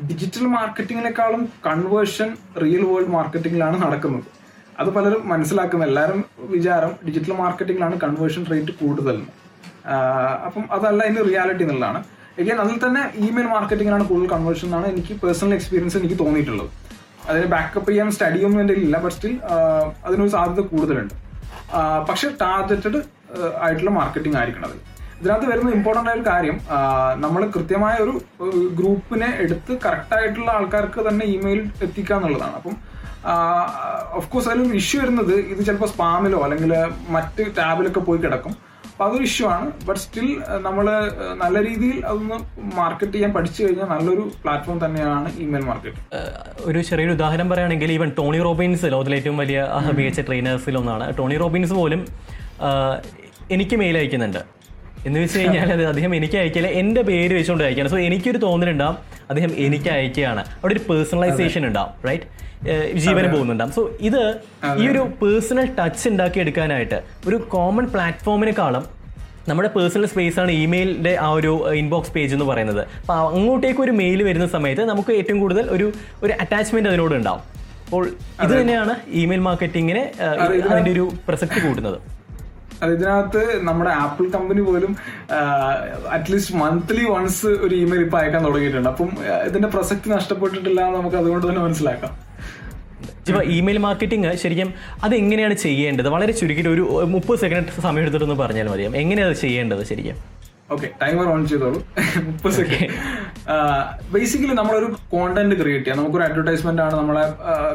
ഡിജിറ്റൽ 0.08 0.46
മാർക്കറ്റിങ്ങിനേക്കാളും 0.56 1.42
കൺവേർഷൻ 1.68 2.28
റിയൽ 2.62 2.82
വേൾഡ് 2.90 3.12
മാർക്കറ്റിംഗിലാണ് 3.16 3.76
നടക്കുന്നത്. 3.84 4.26
അത് 4.80 4.90
പലരും 4.96 5.22
മനസ്സിലാക്കുന്ന 5.32 5.84
എല്ലാവരും 5.90 6.20
വിചാരം 6.56 6.92
ഡിജിറ്റൽ 7.06 7.34
മാർക്കറ്റിംഗിലാണ് 7.42 7.96
കൺവേർഷൻ 8.04 8.44
റേറ്റ്. 8.52 8.74
ആഹ് 8.82 9.24
അപ്പം 10.46 10.64
അതല്ല 10.76 11.00
അതിന്റെ 11.06 11.22
റിയാലിറ്റി 11.30 11.64
എന്നുള്ളതാണ്. 11.66 12.00
എഗൈൻ 12.40 12.58
അതിൽ 12.64 12.76
തന്നെ 12.84 13.02
ഇമെയിൽ 13.26 13.48
മാർക്കറ്റിംഗിലാണ് 13.54 14.04
കൂടുതൽ 14.10 14.28
കൺവേർഷൻ 14.34 14.66
എന്നാണ് 14.68 14.86
എനിക്ക് 14.92 15.14
പേഴ്സണൽ 15.22 15.54
എക്സ്പീരിയൻസ് 15.58 15.96
എനിക്ക് 16.00 16.18
തോന്നിയിട്ടുള്ളത്. 16.24 16.70
അതിന് 17.30 17.46
ബാക്കപ്പ് 17.54 17.88
ചെയ്യാൻ 17.90 18.10
സ്റ്റഡി 18.16 18.38
ഒന്നും 18.46 18.60
എന്റെ 18.60 18.74
ഇല്ല 18.82 18.98
ബട്ട് 19.04 19.16
സ്റ്റിൽ 19.16 19.34
അതിനൊരു 20.06 20.32
സാധ്യത 20.36 20.62
കൂടുതലുണ്ട്. 20.72 21.14
പക്ഷെ 22.08 22.28
ടാർഗറ്റഡ് 22.42 23.00
ആയിട്ടുള്ള 23.64 23.90
മാർക്കറ്റിംഗ് 23.98 24.38
ആയിരിക്കണം 24.38 24.68
അത്. 24.68 24.78
ഇതിനകത്ത് 25.20 25.48
വരുന്ന 25.50 25.70
ഇമ്പോർട്ടന്റ് 25.78 26.10
ആയ 26.10 26.16
ഒരു 26.18 26.24
കാര്യം 26.30 26.56
നമ്മൾ 27.24 27.40
കൃത്യമായ 27.56 27.96
ഒരു 28.04 28.14
ഗ്രൂപ്പിനെ 28.78 29.28
എടുത്ത് 29.44 29.72
കറക്റ്റ് 29.84 30.14
ആയിട്ടുള്ള 30.18 30.48
ആൾക്കാർക്ക് 30.58 31.00
തന്നെ 31.08 31.24
ഇമെയിൽ 31.34 31.60
എത്തിക്കുക 31.86 32.16
എന്നുള്ളതാണ്. 32.16 32.54
അപ്പം 32.60 32.76
ഓഫ് 34.18 34.28
കോഴ്സ് 34.32 34.48
അതിലൊരു 34.50 34.76
ഇഷ്യൂ 34.82 34.98
വരുന്നത് 35.02 35.34
ഇത് 35.52 35.60
ചിലപ്പോൾ 35.66 35.90
സ്പാമിലോ 35.92 36.38
അല്ലെങ്കിൽ 36.46 36.72
മറ്റ് 37.16 37.44
ടാബിലൊക്കെ 37.58 38.02
പോയി 38.08 38.20
കിടക്കും. 38.24 38.54
അപ്പൊ 39.00 39.10
അതൊരു 39.10 39.26
ഇഷ്യൂ 39.28 39.44
ആണ്. 39.48 39.66
ബട്ട് 39.88 40.00
സ്റ്റിൽ 40.00 40.26
നമ്മൾ 40.64 40.86
നല്ല 41.42 41.56
രീതിയിൽ 41.66 41.98
അതൊന്ന് 42.08 42.38
മാർക്കറ്റ് 42.78 43.12
ചെയ്യാൻ 43.12 43.30
പഠിച്ചു 43.36 43.60
കഴിഞ്ഞാൽ 43.64 43.86
നല്ലൊരു 43.92 44.24
പ്ലാറ്റ്ഫോം 44.42 44.78
തന്നെയാണ് 44.84 45.28
ഇമെയിൽ 45.44 45.64
മാർക്കറ്റ് 45.68 46.20
ഒരു 46.70 46.80
ചെറിയൊരു 46.88 47.14
ഉദാഹരണം 47.16 47.48
പറയുകയാണെങ്കിൽ 47.52 47.92
ഈവൻ 47.96 48.10
ടോണി 48.18 48.40
റോബിൻസ് 48.46 48.88
ലോകത്തിലെ 48.94 49.16
ഏറ്റവും 49.20 49.38
വലിയ 49.42 49.60
മികച്ച 49.98 50.20
ട്രെയിനേഴ്സിൽ 50.28 50.76
ഒന്നാണ്. 50.80 51.06
ടോണി 51.18 51.38
റോബിൻസ് 51.44 51.74
പോലും 51.80 52.02
എനിക്ക് 53.56 53.78
മെയിൽ 53.82 53.98
അയക്കുന്നുണ്ട്. 54.00 54.42
എന്ന് 55.06 55.18
വെച്ച് 55.20 55.38
കഴിഞ്ഞാൽ 55.38 55.72
അത് 55.76 55.82
അദ്ദേഹം 55.90 56.12
എനിക്ക് 56.18 56.36
അയക്കില്ല 56.40 56.68
എന്റെ 56.80 57.02
പേര് 57.10 57.32
വെച്ചുകൊണ്ട് 57.38 57.64
അയക്കുകയാണ് 57.64 57.90
സോ 57.94 57.98
എനിക്കൊരു 58.08 58.38
തോന്നലുണ്ടാവും. 58.46 58.96
അദ്ദേഹം 59.30 59.52
എനിക്ക് 59.66 59.90
അയക്കുകയാണ്. 59.96 60.42
അവിടെ 60.60 60.72
ഒരു 60.76 60.82
പേഴ്സണലൈസേഷൻ 60.90 61.66
ഉണ്ടാവും 61.66 61.92
റൈറ്റ് 62.08 62.26
ജീവന് 63.04 63.28
പോകുന്നുണ്ടാവും. 63.34 63.72
സോ 63.72 63.82
ഇത് 64.08 64.22
ഈ 64.82 64.86
ഒരു 64.92 65.02
പേഴ്സണൽ 65.22 65.68
ടച്ച് 65.78 66.08
ഉണ്ടാക്കി 66.08 66.40
എടുക്കാനായിട്ട് 66.44 66.98
ഒരു 67.28 67.36
കോമൺ 67.54 67.86
പ്ലാറ്റ്ഫോമിനെക്കാളും 67.94 68.84
നമ്മുടെ 69.48 69.68
പേഴ്സണൽ 69.76 70.06
സ്പേസ് 70.06 70.38
ആണ് 70.40 70.52
ഇമെയിലിന്റെ 70.64 71.12
ആ 71.26 71.28
ഒരു 71.38 71.52
ഇൻബോക്സ് 71.82 72.12
പേജ് 72.16 72.34
എന്ന് 72.36 72.46
പറയുന്നത്. 72.50 72.82
അപ്പോൾ 73.00 73.16
അങ്ങോട്ടേക്ക് 73.36 73.80
ഒരു 73.80 73.92
മെയിൽ 74.00 74.22
വരുന്ന 74.22 74.46
സമയത്ത് 74.56 74.84
നമുക്ക് 74.84 75.12
ഏറ്റവും 75.12 75.40
കൂടുതൽ 75.40 75.64
ഒരു 75.76 75.86
ഒരു 76.22 76.32
അറ്റാച്ച്മെന്റ് 76.42 76.90
അതിനോട് 76.90 77.14
ഉണ്ടാവും 77.14 77.42
അപ്പോൾ 77.86 78.04
ഇത് 78.44 78.52
തന്നെയാണ് 78.60 78.94
ഇമെയിൽ 79.22 79.40
മാർക്കറ്റിങ്ങിനെ 79.40 80.02
അതിന്റെ 80.70 80.90
ഒരു 80.96 81.04
പ്രസക്തി 81.28 81.60
കൂട്ടുന്നത്. 81.66 82.19
അത് 82.82 82.90
ഇതിനകത്ത് 82.96 83.42
നമ്മുടെ 83.68 83.90
ആപ്പിൾ 84.04 84.26
കമ്പനി 84.36 84.62
പോലും 84.68 84.92
അറ്റ്ലീസ്റ്റ് 86.16 86.54
മന്ത്ലി 86.62 87.04
വൺസ് 87.14 87.50
ഒരു 87.66 87.74
ഇമെയിൽ 87.82 88.02
ഇപ്പൊ 88.06 88.18
അയക്കാൻ 88.22 88.42
തുടങ്ങിയിട്ടുണ്ട്. 88.48 88.90
അപ്പം 88.94 89.10
ഇതിന്റെ 89.48 89.70
പ്രസക്തി 89.76 90.10
നഷ്ടപ്പെട്ടിട്ടില്ല 90.16 90.80
എന്ന് 90.88 90.98
നമുക്ക് 91.00 91.18
അതുകൊണ്ട് 91.22 91.46
തന്നെ 91.50 91.62
മനസ്സിലാക്കാം. 91.66 92.12
ഇമെയിൽ 93.58 93.78
മാർക്കറ്റിംഗ് 93.86 94.30
ശരിക്കും 94.42 94.68
അത് 95.04 95.14
എങ്ങനെയാണ് 95.22 95.54
ചെയ്യേണ്ടത്? 95.64 96.08
വളരെ 96.14 96.32
ചുരുക്കിയിട്ട് 96.38 96.72
ഒരു 96.76 96.84
മുപ്പത് 97.14 97.38
സെക്കൻഡ് 97.42 97.82
സമയം 97.86 98.02
എടുത്തിട്ടൊന്ന് 98.04 98.38
പറഞ്ഞാൽ 98.42 98.68
മതി 98.72 98.84
എങ്ങനെയാണ് 99.02 99.30
അത് 99.32 99.40
ചെയ്യേണ്ടത് 99.46 99.82
ശരിക്കും? 99.90 100.16
ഓക്കെ 100.74 100.88
ടൈമർ 101.00 101.26
ഓൺ 101.32 101.40
ചെയ്തോളൂ. 101.50 101.78
മുപ്പത് 102.26 102.54
സെക്കൻഡ് 102.58 102.88
ബേസിക്കലി 104.12 104.54
നമ്മളൊരു 104.58 104.88
കോണ്ടന്റ് 105.14 105.54
ക്രിയേറ്റ് 105.60 105.84
ചെയ്യാം. 105.84 105.98
നമുക്കൊരു 106.00 106.24
അഡ്വർടൈസ്മെന്റ് 106.26 106.82
ആണ് 106.84 106.94
നമ്മളെ 107.00 107.24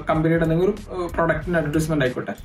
കമ്പനിയുടെ 0.10 0.46
എന്തെങ്കിലും 0.46 0.72
ഒരു 0.96 1.08
പ്രൊഡക്റ്റിന്റെ 1.16 1.60
അഡ്വർടൈസ്മെന്റ് 1.62 2.06
ആയിക്കോട്ടെ. 2.06 2.36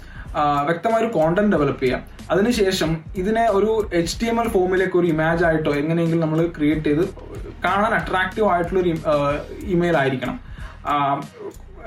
വ്യക്തമായ 0.69 1.01
ഒരു 1.05 1.11
കോണ്ടന്റ് 1.19 1.53
ഡെവലപ്പ് 1.55 1.83
ചെയ്യാം. 1.85 2.03
അതിനുശേഷം 2.33 2.91
ഇതിനെ 3.21 3.45
ഒരു 3.59 3.71
എച്ച് 4.01 4.17
ടി 4.21 4.27
എം 4.33 4.39
എൽ 4.43 4.49
ഫോമിലേക്ക് 4.57 4.97
ഒരു 5.01 5.09
ഇമേജ് 5.15 5.45
ആയിട്ടോ 5.49 5.73
എങ്ങനെയെങ്കിലും 5.83 6.23
നമ്മൾ 6.25 6.41
ക്രിയേറ്റ് 6.57 6.91
ചെയ്ത് 6.91 7.05
കാണാൻ 7.65 7.95
അട്രാക്റ്റീവ് 8.01 8.49
ആയിട്ടുള്ള 8.53 8.81
ഒരു 8.85 8.93
ഇമെയിൽ 9.75 9.97
ആയിരിക്കണം. 10.03 10.37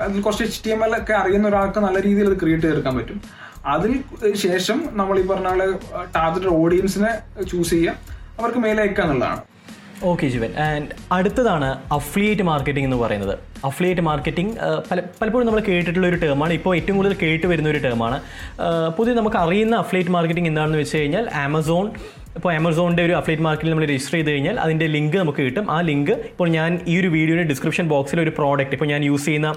അതിൽ 0.04 0.18
കുറച്ച് 0.26 0.44
എച്ച് 0.48 0.60
ടി 0.64 0.70
എം 0.74 0.80
എൽ 0.84 0.92
ഒക്കെ 1.00 1.14
അറിയുന്ന 1.22 1.46
ഒരാൾക്ക് 1.52 1.80
നല്ല 1.86 1.98
രീതിയിൽ 2.08 2.28
അത് 2.30 2.38
ക്രിയേറ്റ് 2.42 2.64
ചെയ്തെടുക്കാൻ 2.66 2.94
പറ്റും. 2.98 3.20
അതിന് 3.74 3.96
ശേഷം 4.46 4.78
നമ്മൾ 5.00 5.14
ഈ 5.20 5.26
പറഞ്ഞ 5.30 5.48
ടാർഗറ്റഡ് 6.16 6.54
ഓഡിയൻസിനെ 6.62 7.12
ചൂസ് 7.50 7.72
ചെയ്യുക 7.76 8.13
അവർക്ക് 8.38 8.60
മെയിൽ 8.62 8.78
അയക്കുക 8.82 9.02
എന്നുള്ളതാണ്. 9.04 9.40
ഓക്കെ 10.10 10.26
ജീവൻ 10.32 10.50
ആൻഡ് 10.64 10.94
അടുത്തതാണ് 11.16 11.68
അഫ്ലിയേറ്റ് 11.96 12.44
മാർക്കറ്റിംഗ് 12.48 12.86
എന്ന് 12.88 12.98
പറയുന്നത്. 13.02 13.34
അഫ്ലിയേറ്റ് 13.68 14.02
മാർക്കറ്റിംഗ് 14.08 14.54
പല 14.88 14.98
പലപ്പോഴും 15.20 15.46
നമ്മൾ 15.48 15.60
കേട്ടിട്ടുള്ള 15.68 16.06
ഒരു 16.10 16.18
ടേമാണ് 16.24 16.52
ഇപ്പോൾ 16.58 16.72
ഏറ്റവും 16.78 16.96
കൂടുതൽ 16.98 17.14
കേട്ട് 17.22 17.46
വരുന്ന 17.52 17.68
ഒരു 17.74 17.80
ടേമാണ് 17.86 18.18
പുതിയ 18.96 19.14
നമുക്ക് 19.20 19.38
അറിയുന്ന 19.44 19.76
അഫ്ലിയേറ്റ് 19.84 20.14
മാർക്കറ്റിംഗ് 20.16 20.50
എന്താണെന്ന് 20.52 20.80
വെച്ച് 20.82 21.00
കഴിഞ്ഞാൽ 21.00 21.26
ആമസോൺ 21.44 21.86
ഇപ്പോൾ 22.38 22.50
ആമസോണിന്റെ 22.58 23.02
ഒരു 23.08 23.14
അഫ്ലേറ്റ് 23.18 23.44
മാർക്കറ്റിൽ 23.46 23.70
നമ്മൾ 23.72 23.84
രജിസ്റ്റർ 23.90 24.14
ചെയ്ത് 24.16 24.28
കഴിഞ്ഞാൽ 24.30 24.56
അതിന്റെ 24.62 24.86
ലിങ്ക് 24.94 25.16
നമുക്ക് 25.20 25.42
കിട്ടും. 25.46 25.66
ആ 25.74 25.76
ലിങ്ക് 25.88 26.12
ഇപ്പോൾ 26.30 26.48
ഞാൻ 26.54 26.70
ഈ 26.92 26.94
ഒരു 27.00 27.08
വീഡിയോയുടെ 27.16 27.44
ഡിസ്ക്രിപ്ഷൻ 27.50 27.84
ബോക്സിൽ 27.92 28.18
ഒരു 28.24 28.32
പ്രോഡക്റ്റ് 28.38 28.74
ഇപ്പോൾ 28.76 28.88
ഞാൻ 28.92 29.00
യൂസ് 29.08 29.24
ചെയ്യുന്ന 29.28 29.50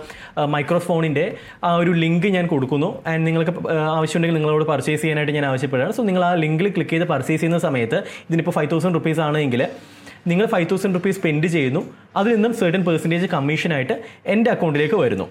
മൈക്രോഫോണിന്റെ 0.56 1.26
ആ 1.70 1.72
ഒരു 1.82 1.94
ലിങ്ക് 2.04 2.28
ഞാൻ 2.36 2.46
കൊടുക്കുന്നു. 2.54 2.90
ആൻഡ് 3.12 3.24
നിങ്ങൾക്ക് 3.28 3.54
ആവശ്യമുണ്ടെങ്കിൽ 3.98 4.38
നിങ്ങളോട് 4.40 4.66
പർച്ചേസ് 4.72 5.02
ചെയ്യാനായിട്ട് 5.04 5.36
ഞാൻ 5.38 5.46
ആവശ്യപ്പെടുകയാണ്. 5.52 5.96
സോ 5.98 6.04
നിങ്ങൾ 6.10 6.26
ആ 6.30 6.32
ലിങ്കിൽ 6.44 6.68
ക്ലിക്ക് 6.76 6.94
ചെയ്ത് 6.96 7.08
പർച്ചേസ് 7.14 7.40
ചെയ്യുന്ന 7.44 7.60
സമയത്ത് 7.68 8.00
ഇതിനിപ്പോൾ 8.30 8.56
ഫൈവ് 8.58 8.70
തൗസൻഡ് 8.74 8.96
റുപ്പീസ് 9.00 9.22
ആണെങ്കിൽ 9.28 9.64
നിങ്ങൾ 10.32 10.46
ഫൈവ് 10.54 10.68
തൗസൻഡ് 10.72 10.96
റുപ്പീസ് 10.98 11.18
സ്പെൻഡ് 11.20 11.50
ചെയ്യുന്നു. 11.56 11.82
അതിൽ 12.20 12.32
നിന്നും 12.38 12.54
സെർട്ടൻ 12.62 12.84
പെർസെന്റേജ് 12.90 13.28
കമ്മീഷനായിട്ട് 13.36 13.96
എന്റെ 14.36 14.52
അക്കൗണ്ടിലേക്ക് 14.56 15.00
വരുന്നു. 15.04 15.28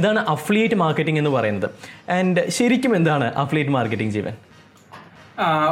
ഇതാണ് 0.00 0.20
അഫ്ലിയേറ്റ് 0.34 0.76
മാർക്കറ്റിംഗ് 0.84 1.20
എന്ന് 1.22 1.32
പറയുന്നത്. 1.36 1.68
ആൻഡ് 2.16 2.42
ശരിക്കും 2.56 2.92
എന്താണ് 3.00 3.28
അഫ്ലിയേറ്റ് 3.42 3.74
മാർക്കറ്റിംഗ് 3.76 4.14
ജീവൻ? 4.18 4.34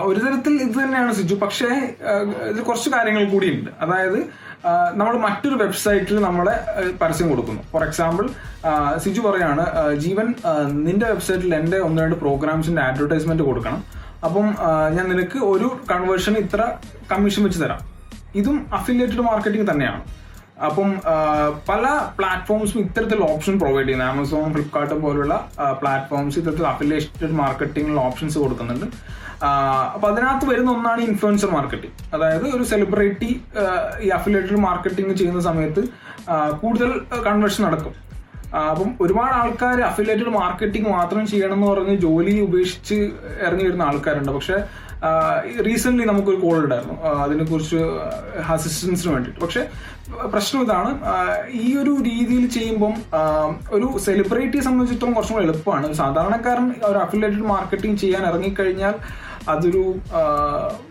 ഒരു 0.09 0.19
തരത്തിൽ 0.25 0.55
ഇത് 0.65 0.77
തന്നെയാണ് 0.83 1.13
സിജു. 1.19 1.37
പക്ഷേ 1.45 1.71
ഇത് 2.25 2.35
ഇതിൽ 2.51 2.63
കുറച്ച് 2.69 2.91
കാര്യങ്ങൾ 2.95 3.25
കൂടിയുണ്ട്. 3.33 3.71
അതായത് 3.85 4.19
നമ്മൾ 5.01 5.15
മറ്റൊരു 5.25 5.57
വെബ്സൈറ്റിൽ 5.63 6.17
നമ്മളെ 6.27 6.55
പരസ്യം 7.03 7.29
കൊടുക്കുന്നു. 7.31 7.63
ഫോർ 7.73 7.83
എക്സാമ്പിൾ 7.89 8.27
സിജു 9.05 9.21
പറയാണ് 9.27 9.65
ജീവൻ 10.05 10.29
നിന്റെ 10.87 11.07
വെബ്സൈറ്റിൽ 11.13 11.53
എന്റെ 11.61 11.79
ഒന്ന് 11.89 12.03
രണ്ട് 12.03 12.17
പ്രോഗ്രാംസിന്റെ 12.25 12.83
അഡ്വർടൈസ്മെന്റ് 12.83 13.47
കൊടുക്കണം. 13.49 13.83
അപ്പം 14.27 14.47
ഞാൻ 14.97 15.05
നിനക്ക് 15.13 15.39
ഒരു 15.53 15.69
കൺവേർഷൻ 15.91 16.37
ഇത്ര 16.45 16.63
കമ്മീഷൻ 17.13 17.43
വെച്ച് 17.47 17.61
തരാം. 17.65 17.83
ഇതും 18.41 18.57
അഫിലിയേറ്റഡ് 18.79 19.25
മാർക്കറ്റിംഗ് 19.31 19.69
തന്നെയാണ്. 19.71 20.01
അപ്പം 20.67 20.89
പല 21.69 21.85
പ്ലാറ്റ്ഫോംസും 22.19 22.79
ഇത്തരത്തിലുള്ള 22.81 23.27
ഓപ്ഷൻ 23.33 23.59
പ്രൊവൈഡ് 23.59 23.87
ചെയ്യുന്നു. 23.87 24.05
ആമസോൺ 24.05 24.53
ഫ്ലിപ്കാർട്ട് 24.55 24.95
പോലുള്ള 24.95 25.35
പ്ലാറ്റ്ഫോംസ് 25.83 26.39
ഇത്തരത്തിൽ 26.39 26.67
അഫിലിയേറ്റഡ് 26.67 27.37
മാർക്കറ്റിംഗ് 27.43 28.01
ഓപ്ഷൻസ് 28.07 28.39
കൊടുക്കുന്നുണ്ട്. 28.39 28.87
അപ്പൊ 29.95 30.07
അതിനകത്ത് 30.11 30.47
വരുന്ന 30.51 30.71
ഒന്നാണ് 30.71 31.01
ഇൻഫ്ലുവൻസർ 31.01 31.51
മാർക്കറ്റിംഗ് 31.51 31.95
അതായത് 32.15 32.47
ഒരു 32.57 32.63
സെലിബ്രിറ്റി 32.63 33.31
ഈ 34.01 34.09
അഫിലിയേറ്റഡ് 34.09 34.61
മാർക്കറ്റിംഗ് 34.69 35.15
ചെയ്യുന്ന 35.15 35.41
സമയത്ത് 35.41 35.85
കൂടുതൽ 36.63 36.93
കൺവേർഷൻ 37.27 37.65
നടക്കും. 37.65 37.95
അപ്പം 38.71 38.91
ഒരുപാട് 39.01 39.35
ആൾക്കാർ 39.35 39.81
അഫിലിയേറ്റഡ് 39.81 40.29
മാർക്കറ്റിംഗ് 40.29 40.89
മാത്രം 40.89 41.27
ചെയ്യണം 41.27 41.55
എന്ന് 41.55 41.67
പറഞ്ഞ് 41.67 41.97
ജോലി 41.97 42.41
ഉപേക്ഷിച്ച് 42.41 42.95
ഇറങ്ങി 43.47 43.65
വരുന്ന 43.65 43.83
ആൾക്കാരുണ്ട്. 43.83 44.33
പക്ഷെ 44.33 44.59
റീസെന്റ് 45.67 46.09
നമുക്കൊരു 46.09 46.37
കോൾ 46.37 46.57
ഉണ്ടായിരുന്നു. 46.65 46.95
അതിനെ 47.03 47.25
അതിനെക്കുറിച്ച് 47.25 47.77
അസിസ്റ്റൻസിന് 48.49 49.13
വേണ്ടിയിട്ട്. 49.13 49.41
പക്ഷെ 49.41 49.69
പ്രശ്നം 50.33 50.63
ഇതാണ് 50.63 50.91
ഈ 51.51 51.77
ഒരു 51.77 51.91
രീതിയിൽ 51.91 52.49
ചെയ്യുമ്പം 52.49 52.95
ഒരു 53.71 53.99
സെലിബ്രിറ്റിയെ 53.99 54.63
സംബന്ധിച്ചിടത്തോളം 54.63 55.15
കുറച്ചും 55.15 55.37
കൂടെ 55.37 55.47
എളുപ്പമാണ്. 55.47 55.93
സാധാരണക്കാരൻ 55.93 56.75
ഒരു 56.85 56.99
അഫിലേറ്റഡ് 56.99 57.47
മാർക്കറ്റിംഗ് 57.53 57.99
ചെയ്യാൻ 57.99 58.23
ഇറങ്ങിക്കഴിഞ്ഞാൽ 58.27 58.95
അതൊരു 59.49 59.95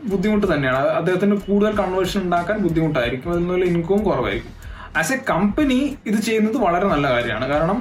ബുദ്ധിമുട്ട് 0.04 0.54
തന്നെയാണ്. 0.54 0.88
അദ്ദേഹത്തിന് 1.00 1.36
കൂടുതൽ 1.38 1.76
കൺവേർഷൻ 1.76 2.22
ഉണ്ടാക്കാൻ 2.22 2.58
ബുദ്ധിമുട്ടായിരിക്കും. 2.58 3.30
അതിൽ 3.32 3.40
നിന്നുള്ള 3.40 3.66
ഇൻകവും 3.66 4.04
കുറവായിരിക്കും. 4.04 4.54
ആസ് 5.00 5.14
എ 5.16 5.18
കമ്പനി 5.30 5.80
ഇത് 6.10 6.20
ചെയ്യുന്നത് 6.28 6.58
വളരെ 6.66 6.86
നല്ല 6.92 7.08
കാര്യമാണ്. 7.16 7.46
കാരണം 7.54 7.80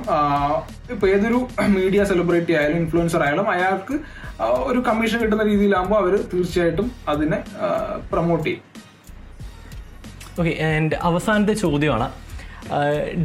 ഇപ്പൊ 0.95 1.05
ഏതൊരു 1.15 1.39
മീഡിയ 1.77 2.01
സെലിബ്രിറ്റി 2.11 2.53
ആയാലും 2.59 2.79
ഇൻഫ്ലുവൻസർ 2.83 3.23
ആയാലും 3.27 3.47
അയാൾക്ക് 3.55 3.95
ഒരു 4.71 4.81
കമ്മീഷൻ 4.89 5.19
കിട്ടുന്ന 5.23 5.45
രീതിയിലാകുമ്പോൾ 5.51 5.99
അവർ 6.03 6.15
തീർച്ചയായിട്ടും 6.33 6.89
അതിനെ 7.13 7.39
പ്രൊമോട്ട് 8.13 8.47
ചെയ്യും. 8.49 8.63
ഓക്കെ 10.41 10.53
ആൻഡ് 10.71 10.97
അവസാനത്തെ 11.11 11.55
ചോദ്യമാണ് 11.65 12.09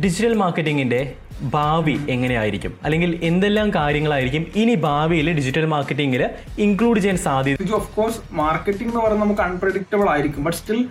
ഡിജിറ്റൽ 0.04 0.36
മാർക്കറ്റിങ്ങിന്റെ 0.44 1.02
ഭാവി 1.42 2.00
എങ്ങനെയായിരിക്കും? 2.10 2.80
അല്ലെങ്കിൽ 2.84 3.20
എന്തെല്ലാം 3.24 3.74
കാര്യങ്ങളായിരിക്കും 3.76 4.46
ഇനി 4.56 4.76
ഭാവിയിൽ 4.76 5.34
ഡിജിറ്റൽ 5.34 5.66
മാർക്കറ്റിംഗിൽ 5.66 6.30
ഇൻക്ലൂഡ് 6.60 7.00
ചെയ്യാൻ 7.00 7.18
സാധ്യത 7.18 7.74
ഓഫ് 7.74 7.96
കോഴ്സ് 7.96 8.20
മാർക്കറ്റിംഗ് 8.32 8.90
എന്ന് 8.92 9.02
പറയുന്നത് 9.02 9.28
നമുക്ക് 9.28 9.42
അൺപ്രഡിക്റ്റബിൾ 9.42 10.10
ആയിരിക്കും. 10.10 10.44
ബട്ട് 10.44 10.58
സ്റ്റിൽ 10.58 10.88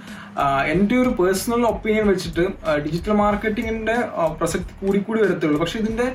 എന്റെ 0.66 0.94
ഒരു 0.94 1.08
പേഴ്സണൽ 1.08 1.62
ഒപ്പീനിയൻ 1.66 2.06
വെച്ചിട്ട് 2.06 2.44
ഡിജിറ്റൽ 2.86 3.12
മാർക്കറ്റിംഗിന്റെ 3.12 3.96
പ്രസക്തി 4.40 4.86
കൂടി 4.86 4.98
കൂടി 4.98 5.20
വരത്തുള്ളൂ. 5.22 5.60
പക്ഷെ 5.60 5.78
ഇതിന്റെ 5.78 6.12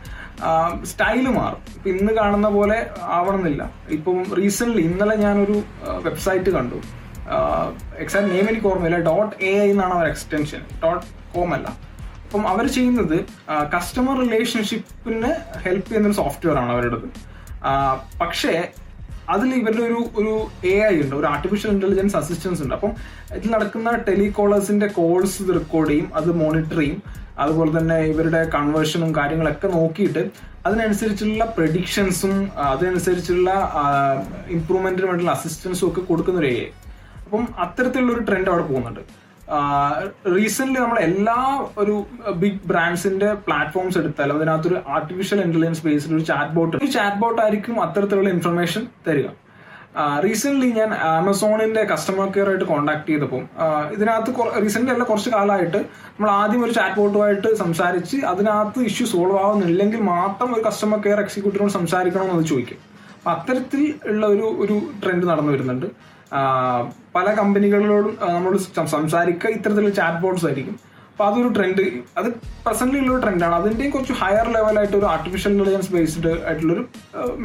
സ്റ്റൈൽ 0.84 1.28
മാറും. 1.28 1.62
ഇപ്പൊ 1.76 1.90
ഇന്ന് 1.90 2.14
കാണുന്ന 2.14 2.50
പോലെ 2.50 2.86
ആവണമെന്നില്ല. 3.02 3.72
ഇപ്പം 3.90 4.36
റീസെന്റ് 4.36 4.78
ഇന്നലെ 4.78 5.16
ഞാനൊരു 5.16 5.64
വെബ്സൈറ്റ് 5.82 6.50
കണ്ടു. 6.50 6.76
എക്സാക്ട് 7.98 8.30
നെയിം 8.32 8.50
എനിക്ക് 8.50 8.68
ഓർമ്മയില്ല. 8.68 9.00
ഡോട്ട് 9.00 9.44
എ 9.44 9.54
ഐ 9.60 9.70
എന്നാണ് 9.70 9.94
അവർ 9.94 10.08
എക്സ്റ്റൻഷൻ 10.08 10.62
ഡോട്ട് 10.84 11.06
കോം 11.36 11.54
അല്ല. 11.54 11.95
അപ്പം 12.26 12.44
അവർ 12.52 12.66
ചെയ്യുന്നത് 12.78 13.18
കസ്റ്റമർ 13.76 14.16
റിലേഷൻഷിപ്പിന് 14.24 15.32
ഹെൽപ്പ് 15.66 15.88
ചെയ്യുന്ന 15.90 16.16
സോഫ്റ്റ്വെയർ 16.22 16.58
ആണ് 16.64 16.72
അവരുടേത് 16.76 17.08
പക്ഷേ 18.22 18.54
അതിൽ 19.34 19.52
ഇവരുടെ 19.60 19.84
ഒരു 19.90 20.00
ഒരു 20.20 20.34
എ 20.72 20.74
ഐ 20.90 20.96
ഉണ്ട് 21.04 21.14
ഒരു 21.20 21.28
ആർട്ടിഫിഷ്യൽ 21.34 21.72
ഇന്റലിജൻസ് 21.76 22.16
അസിസ്റ്റൻസ് 22.20 22.62
ഉണ്ട്. 22.64 22.74
അപ്പം 22.78 22.92
ഇതിൽ 23.38 23.50
നടക്കുന്ന 23.56 23.92
ടെലികോളേഴ്സിന്റെ 24.08 24.88
കോൾസ് 24.98 25.44
റെക്കോർഡ് 25.58 25.92
ചെയ്യും 25.92 26.10
അത് 26.20 26.30
മോണിറ്റർ 26.42 26.80
ചെയ്യും. 26.82 27.00
അതുപോലെ 27.44 27.72
തന്നെ 27.78 27.98
ഇവരുടെ 28.12 28.42
കൺവേർഷനും 28.56 29.10
കാര്യങ്ങളൊക്കെ 29.18 29.68
നോക്കിയിട്ട് 29.78 30.22
അതിനനുസരിച്ചുള്ള 30.68 31.44
പ്രഡിക്ഷൻസും 31.58 32.36
അതിനനുസരിച്ചുള്ള 32.72 33.50
ഇംപ്രൂവ്മെന്റിന് 34.58 35.08
വേണ്ടിയുള്ള 35.10 35.34
അസിസ്റ്റൻസും 35.38 35.88
ഒക്കെ 35.90 36.02
കൊടുക്കുന്ന 36.12 36.40
ഒരു 36.44 36.50
എ 36.54 36.60
ഐ 36.66 36.70
അപ്പം 37.26 37.44
അത്തരത്തിലുള്ള 37.66 38.12
ഒരു 38.16 38.24
ട്രെൻഡ് 38.30 38.50
അവിടെ 38.52 38.66
പോകുന്നുണ്ട്. 38.72 39.04
റീസെന്റ് 40.36 40.78
നമ്മൾ 40.80 41.00
എല്ലാ 41.08 41.38
ഒരു 41.82 41.96
ബിഗ് 42.42 42.62
ബ്രാൻഡ്സിന്റെ 42.72 43.30
പ്ലാറ്റ്ഫോംസ് 43.48 43.98
എടുത്താലും 43.98 44.38
അതിനകത്തൊരു 44.40 44.78
ആർട്ടിഫിഷ്യൽ 44.96 45.42
ഇന്റലിജൻസ് 45.48 45.84
ബേസ്ഡ് 45.88 46.16
ഒരു 46.18 46.26
ചാറ്റ് 46.30 46.54
ബോട്ട് 46.58 46.78
ഈ 46.86 46.88
ചാറ്റ് 46.96 47.20
ബോട്ട് 47.24 47.40
ആയിരിക്കും 47.42 47.76
അത്തരത്തിലുള്ള 47.84 48.30
ഇൻഫർമേഷൻ 48.30 48.84
തരിക. 49.08 49.28
റീസെന്റ് 50.26 50.70
ഞാൻ 50.78 50.90
ആമസോണിന്റെ 50.94 51.84
കസ്റ്റമർ 51.92 52.28
കെയർ 52.36 52.48
ആയിട്ട് 52.52 52.66
കോൺടാക്ട് 52.72 53.08
ചെയ്തപ്പോൾ 53.12 53.44
ഇതിനകത്ത് 53.96 54.32
റീസെന്റ് 54.64 54.92
അല്ല 54.94 55.04
കുറച്ച് 55.12 55.30
കാലമായിട്ട് 55.36 55.80
നമ്മൾ 56.16 56.30
ആദ്യം 56.40 56.64
ഒരു 56.66 56.74
ചാറ്റ് 56.80 56.98
ബോട്ടുമായിട്ട് 57.02 57.52
സംസാരിച്ച് 57.62 58.18
അതിനകത്ത് 58.32 58.82
ഇഷ്യൂ 58.90 59.06
സോൾവ് 59.14 59.38
ആവുന്നില്ലെങ്കിൽ 59.44 60.02
മാത്രം 60.14 60.50
ഒരു 60.56 60.64
കസ്റ്റമർ 60.68 61.00
കെയർ 61.06 61.22
എക്സിക്യൂട്ടീവിനോട് 61.26 61.76
സംസാരിക്കണമെന്ന് 61.80 62.36
അത് 62.40 62.48
ചോദിക്കും. 62.54 62.82
അത്തരത്തിൽ 63.34 63.82
ഉള്ള 64.12 64.26
ഒരു 64.34 64.48
ഒരു 64.66 64.76
ട്രെൻഡ് 65.04 65.26
നടന്നു 65.32 65.54
വരുന്നുണ്ട്. 65.56 65.88
പല 67.16 67.28
കമ്പനികളിലോടും 67.40 68.14
നമ്മൾ 68.36 68.54
സംസാരിക്കുക 68.96 69.50
ഇത്തരത്തിലുള്ള 69.58 69.94
ചാറ്റ് 70.00 70.22
ബോർഡ്സ് 70.24 70.46
ആയിരിക്കും. 70.50 70.78
അപ്പൊ 71.12 71.26
അതൊരു 71.26 71.50
ട്രെൻഡ് 71.58 71.84
അത് 72.20 72.30
പ്രസന്റ്ലി 72.66 72.98
ഉള്ളൊരു 73.02 73.22
ട്രെൻഡാണ് 73.26 73.56
അതിന്റെയും 73.56 73.92
കുറച്ച് 73.92 74.16
ഹയർ 74.22 74.48
ലെവലായിട്ട് 74.56 74.98
ഒരു 75.02 75.08
ആർട്ടിഫിഷ്യൽ 75.12 75.52
ഇന്റലിജൻസ് 75.56 75.92
ബേസ്ഡ് 75.94 76.32
ആയിട്ടുള്ളൊരു 76.48 76.84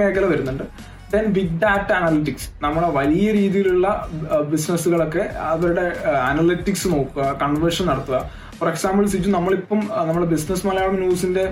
മേഖല 0.00 0.24
വരുന്നുണ്ട്. 0.32 0.64
ദെൻ 1.12 1.26
ബിഗ് 1.36 1.54
ഡാറ്റ 1.62 1.90
അനലിറ്റിക്സ് 1.98 2.48
നമ്മളെ 2.62 2.88
വലിയ 2.98 3.28
രീതിയിലുള്ള 3.32 3.86
ബിസിനസ്സുകളൊക്കെ 4.52 5.24
അവരുടെ 5.52 5.86
അനലിറ്റിക്സ് 6.30 6.88
നോക്കുക 6.94 7.24
കൺവേർഷൻ 7.42 7.86
നടത്തുക. 7.92 8.18
ഫോർ 8.60 8.68
എക്സാമ്പിൾ 8.70 9.04
സിജു 9.12 9.28
നമ്മളിപ്പം 9.36 9.80
നമ്മുടെ 10.06 10.26
ബിസിനസ് 10.32 10.64
മലയാളം 10.68 10.96
ന്യൂസിന്റെ 11.02 11.44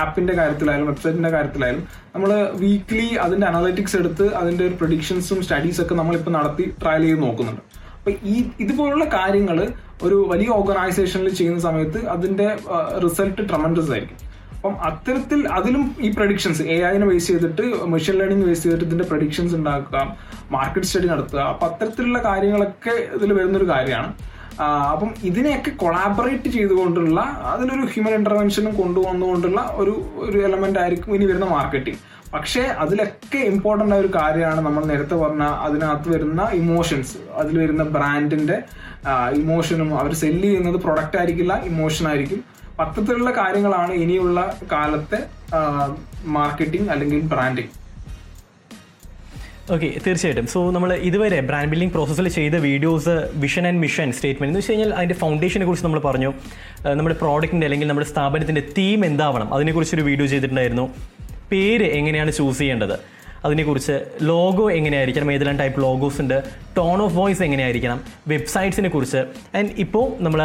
ആപ്പിന്റെ 0.00 0.32
കാര്യത്തിലായാലും 0.38 0.88
വെബ്സൈറ്റിന്റെ 0.90 1.30
കാര്യത്തിലായാലും 1.34 1.82
നമ്മൾ 2.14 2.30
വീക്ക്ലി 2.62 3.06
അതിന്റെ 3.24 3.46
അനാലിറ്റിക്സ് 3.50 3.96
എടുത്ത് 4.00 4.26
അതിന്റെ 4.40 4.62
ഒരു 4.68 4.74
പ്രൊഡിക്ഷൻസും 4.80 5.38
സ്റ്റഡീസ് 5.46 5.80
ഒക്കെ 5.84 5.94
നമ്മളിപ്പോൾ 6.00 6.34
നടത്തി 6.38 6.64
ട്രയൽ 6.82 7.04
ചെയ്ത് 7.08 7.22
നോക്കുന്നുണ്ട്. 7.26 7.62
അപ്പൊ 7.98 8.10
ഈ 8.32 8.36
ഇതുപോലുള്ള 8.64 9.06
കാര്യങ്ങൾ 9.18 9.58
ഒരു 10.06 10.18
വലിയ 10.32 10.48
ഓർഗനൈസേഷനിൽ 10.58 11.34
ചെയ്യുന്ന 11.40 11.60
സമയത്ത് 11.68 12.00
അതിന്റെ 12.14 12.48
റിസൾട്ട് 13.06 13.42
ട്രമൻഡസ് 13.50 13.90
ആയിരിക്കും. 13.94 14.20
അപ്പം 14.56 14.76
അത്തരത്തിൽ 14.88 15.40
അതിലും 15.58 15.84
ഈ 16.06 16.08
പ്രഡിക്ഷൻസ് 16.18 16.62
എ 16.74 16.78
ഐനെ 16.94 17.06
ബേസ് 17.10 17.28
ചെയ്തിട്ട് 17.32 17.64
മെഷീൻ 17.94 18.16
ലേണിംഗ് 18.20 18.46
ബേസ് 18.48 18.62
ചെയ്തിട്ട് 18.64 18.86
ഇതിന്റെ 18.88 19.06
പ്രഡിക്ഷൻസ് 19.10 19.54
ഉണ്ടാക്കുക 19.58 19.98
മാർക്കറ്റ് 20.56 20.88
സ്റ്റഡി 20.90 21.08
നടത്തുക 21.14 21.40
അപ്പൊ 21.52 21.64
അത്തരത്തിലുള്ള 21.70 22.20
കാര്യങ്ങളൊക്കെ 22.30 22.94
ഇതിൽ 23.16 23.32
വരുന്നൊരു 23.38 23.68
കാര്യമാണ്. 23.76 24.10
അപ്പം 24.92 25.14
ഇതിനെയൊക്കെ 25.22 25.70
കൊളാബറേറ്റ് 25.70 26.48
ചെയ്തുകൊണ്ടുള്ള 26.48 27.20
അതിലൊരു 27.20 27.80
ഹ്യൂമൻ 27.80 28.14
ഇന്റർവെൻഷനും 28.14 28.76
കൊണ്ടുവന്നുകൊണ്ടുള്ള 28.76 29.72
ഒരു 29.74 29.90
ഒരു 30.16 30.38
എലമെന്റ് 30.38 30.78
ആയിരിക്കും 30.78 31.14
ഇനി 31.14 31.24
വരുന്ന 31.24 31.44
മാർക്കറ്റിംഗ് 31.44 31.98
പക്ഷേ 32.32 32.60
അതിലൊക്കെ 32.60 33.38
ഇമ്പോർട്ടന്റ് 33.38 33.94
ആയ 33.94 34.00
ഒരു 34.00 34.10
കാര്യമാണ് 34.16 34.60
നമ്മൾ 34.60 34.84
നേരത്തെ 34.84 35.14
പറഞ്ഞ 35.14 35.42
അതിനകത്ത് 35.42 36.08
വരുന്ന 36.08 36.48
ഇമോഷൻസ് 36.52 37.18
അതിൽ 37.36 37.58
വരുന്ന 37.58 37.82
ബ്രാൻഡിന്റെ 37.82 38.62
ഇമോഷനും 39.32 39.98
അവർ 39.98 40.14
സെല്ല് 40.14 40.42
ചെയ്യുന്നത് 40.42 40.76
പ്രൊഡക്റ്റ് 40.76 41.18
ആയിരിക്കില്ല 41.18 41.62
ഇമോഷൻ 41.64 42.08
ആയിരിക്കും. 42.08 42.44
പത്തരത്തിലുള്ള 42.78 43.30
കാര്യങ്ങളാണ് 43.30 43.92
ഇനിയുള്ള 43.92 44.56
കാലത്തെ 44.72 45.26
മാർക്കറ്റിംഗ് 46.26 46.90
അല്ലെങ്കിൽ 46.90 47.20
ബ്രാൻഡിങ് 47.20 47.72
ഓക്കെ 49.74 49.88
തീർച്ചയായിട്ടും. 50.04 50.46
സോ 50.52 50.58
നമ്മൾ 50.74 50.90
ഇതുവരെ 51.08 51.38
ബ്രാൻഡ് 51.48 51.70
ബിൽഡിംഗ് 51.72 51.92
പ്രോസസ്സിൽ 51.94 52.26
ചെയ്ത 52.36 52.56
videos 52.66 53.14
vision 53.42 53.64
and 53.70 53.80
mission 53.84 54.08
statement 54.16 54.50
എന്ന് 54.50 54.60
വെച്ച് 54.60 54.72
കഴിഞ്ഞാൽ 54.72 54.92
അതിന്റെ 54.98 55.16
ഫൗണ്ടേഷനെ 55.22 55.64
കുറിച്ച് 55.68 55.84
നമ്മൾ 55.86 56.00
പറഞ്ഞു. 56.06 56.30
നമ്മുടെ 56.98 57.16
പ്രോഡക്റ്റിന്റെ 57.22 57.66
അല്ലെങ്കിൽ 57.68 57.88
നമ്മുടെ 57.90 58.08
സ്ഥാപനത്തിന്റെ 58.12 58.62
തീം 58.78 59.02
എന്താവണം 59.10 59.48
അതിനെക്കുറിച്ചൊരു 59.56 60.04
വീഡിയോ 60.08 60.26
ചെയ്തിട്ടുണ്ടായിരുന്നു. 60.32 60.86
പേര് 61.52 61.88
എങ്ങനെയാണ് 61.98 62.32
ചൂസ് 62.38 62.58
ചെയ്യേണ്ടത് 62.62 62.96
അതിനെക്കുറിച്ച് 63.46 63.96
ലോഗോ 64.30 64.64
എങ്ങനെയായിരിക്കണം 64.78 65.28
ഏതെല്ലാം 65.34 65.58
ടൈപ്പ് 65.62 65.78
ലോഗോസ് 65.86 66.18
ഉണ്ട് 66.22 66.38
ടോൺ 66.78 66.98
ഓഫ് 67.04 67.14
വോയിസ് 67.20 67.42
എങ്ങനെയായിരിക്കണം 67.48 68.00
വെബ്സൈറ്റ്സിനെ 68.32 68.90
കുറിച്ച് 68.96 69.20
ആൻഡ് 69.58 69.70
ഇപ്പോൾ 69.84 70.06
നമ്മൾ 70.26 70.40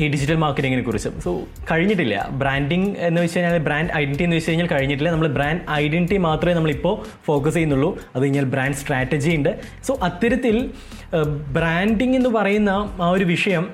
ഈ 0.00 0.08
ഡിജിറ്റൽ 0.08 0.36
മാർക്കറ്റിങ്ങിനെ 0.36 0.82
കുറിച്ച്. 0.82 1.08
സോ 1.24 1.30
കഴിഞ്ഞിട്ടില്ല. 1.70 2.28
ബ്രാൻഡിങ് 2.30 2.96
എന്ന് 2.96 3.20
വെച്ച് 3.22 3.38
കഴിഞ്ഞാൽ 3.38 3.58
ബ്രാൻഡ് 3.58 3.90
ഐഡന്റിറ്റി 3.96 4.24
എന്ന് 4.24 4.36
വെച്ച് 4.36 4.50
കഴിഞ്ഞാൽ 4.50 4.68
കഴിഞ്ഞിട്ടില്ല. 4.72 5.10
നമ്മൾ 5.12 5.28
ബ്രാൻഡ് 5.28 5.60
ഐഡന്റിറ്റി 5.70 6.16
മാത്രമേ 6.16 6.54
നമ്മളിപ്പോൾ 6.54 6.94
ഫോക്കസ് 7.26 7.54
ചെയ്യുന്നുള്ളൂ. 7.54 7.90
അത് 8.14 8.22
കഴിഞ്ഞാൽ 8.22 8.44
ബ്രാൻഡ് 8.44 8.74
സ്ട്രാറ്റജി 8.74 9.36
ഉണ്ട്. 9.36 9.60
സോ 9.84 9.98
അത്തരത്തിൽ 10.02 10.56
ബ്രാൻഡിങ് 11.52 12.14
എന്ന് 12.14 12.28
പറയുന്ന 12.28 12.70
ആ 13.00 13.08
ഒരു 13.08 13.24
വിഷയം 13.24 13.66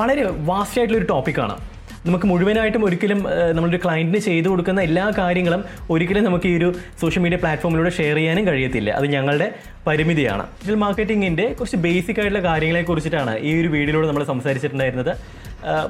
വളരെ 0.00 0.24
വാസ്റ്റ് 0.24 0.80
ആയിട്ടുള്ള 0.80 1.00
ഒരു 1.02 1.08
ടോപ്പിക്കാണ് 1.12 1.73
നമുക്ക് 2.06 2.26
മുഴുവനായിട്ടും 2.30 2.82
ഒരിക്കലും 2.86 3.20
നമ്മളൊരു 3.56 3.80
ക്ലയന്റിന് 3.84 4.20
ചെയ്തു 4.28 4.48
കൊടുക്കുന്ന 4.52 4.80
എല്ലാ 4.88 5.04
കാര്യങ്ങളും 5.18 5.62
ഒരിക്കലും 5.94 6.24
നമുക്ക് 6.28 6.48
ഈ 6.52 6.56
ഒരു 6.58 6.68
സോഷ്യൽ 7.02 7.22
മീഡിയ 7.24 7.38
പ്ലാറ്റ്ഫോമിലൂടെ 7.42 7.92
ഷെയർ 7.98 8.16
ചെയ്യാനും 8.20 8.44
കഴിയത്തില്ല. 8.48 8.90
അത് 8.98 9.06
ഞങ്ങളുടെ 9.16 9.48
പരിമിതിയാണ്. 9.88 10.44
ഡിജിറ്റൽ 10.58 10.78
മാർക്കറ്റിങ്ങിന്റെ 10.84 11.46
കുറച്ച് 11.58 11.80
ബേസിക് 11.86 12.20
ആയിട്ടുള്ള 12.20 12.42
കാര്യങ്ങളെ 12.50 12.84
കുറിച്ചിട്ടാണ് 12.90 13.34
ഈ 13.48 13.52
ഒരു 13.60 13.70
വീഡിയോയിലൂടെ 13.76 14.08
നമ്മൾ 14.10 14.24
സംസാരിച്ചിട്ടുണ്ടായിരുന്നത്. 14.32 15.12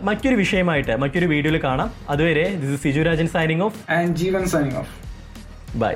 മറ്റൊരു 0.08 0.36
വിഷയമായിട്ട് 0.42 0.94
മറ്റൊരു 1.04 1.28
വീഡിയോയിൽ 1.34 1.58
കാണാം. 1.68 1.88
അതുവരെ 2.14 2.44
this 2.62 2.80
Siju 2.84 3.04
Rajan 3.10 3.30
signing 3.36 3.64
off 3.68 3.80
and 3.98 4.14
Jeevan 4.22 4.44
signing 4.54 4.78
off 4.82 4.92
bye 5.84 5.94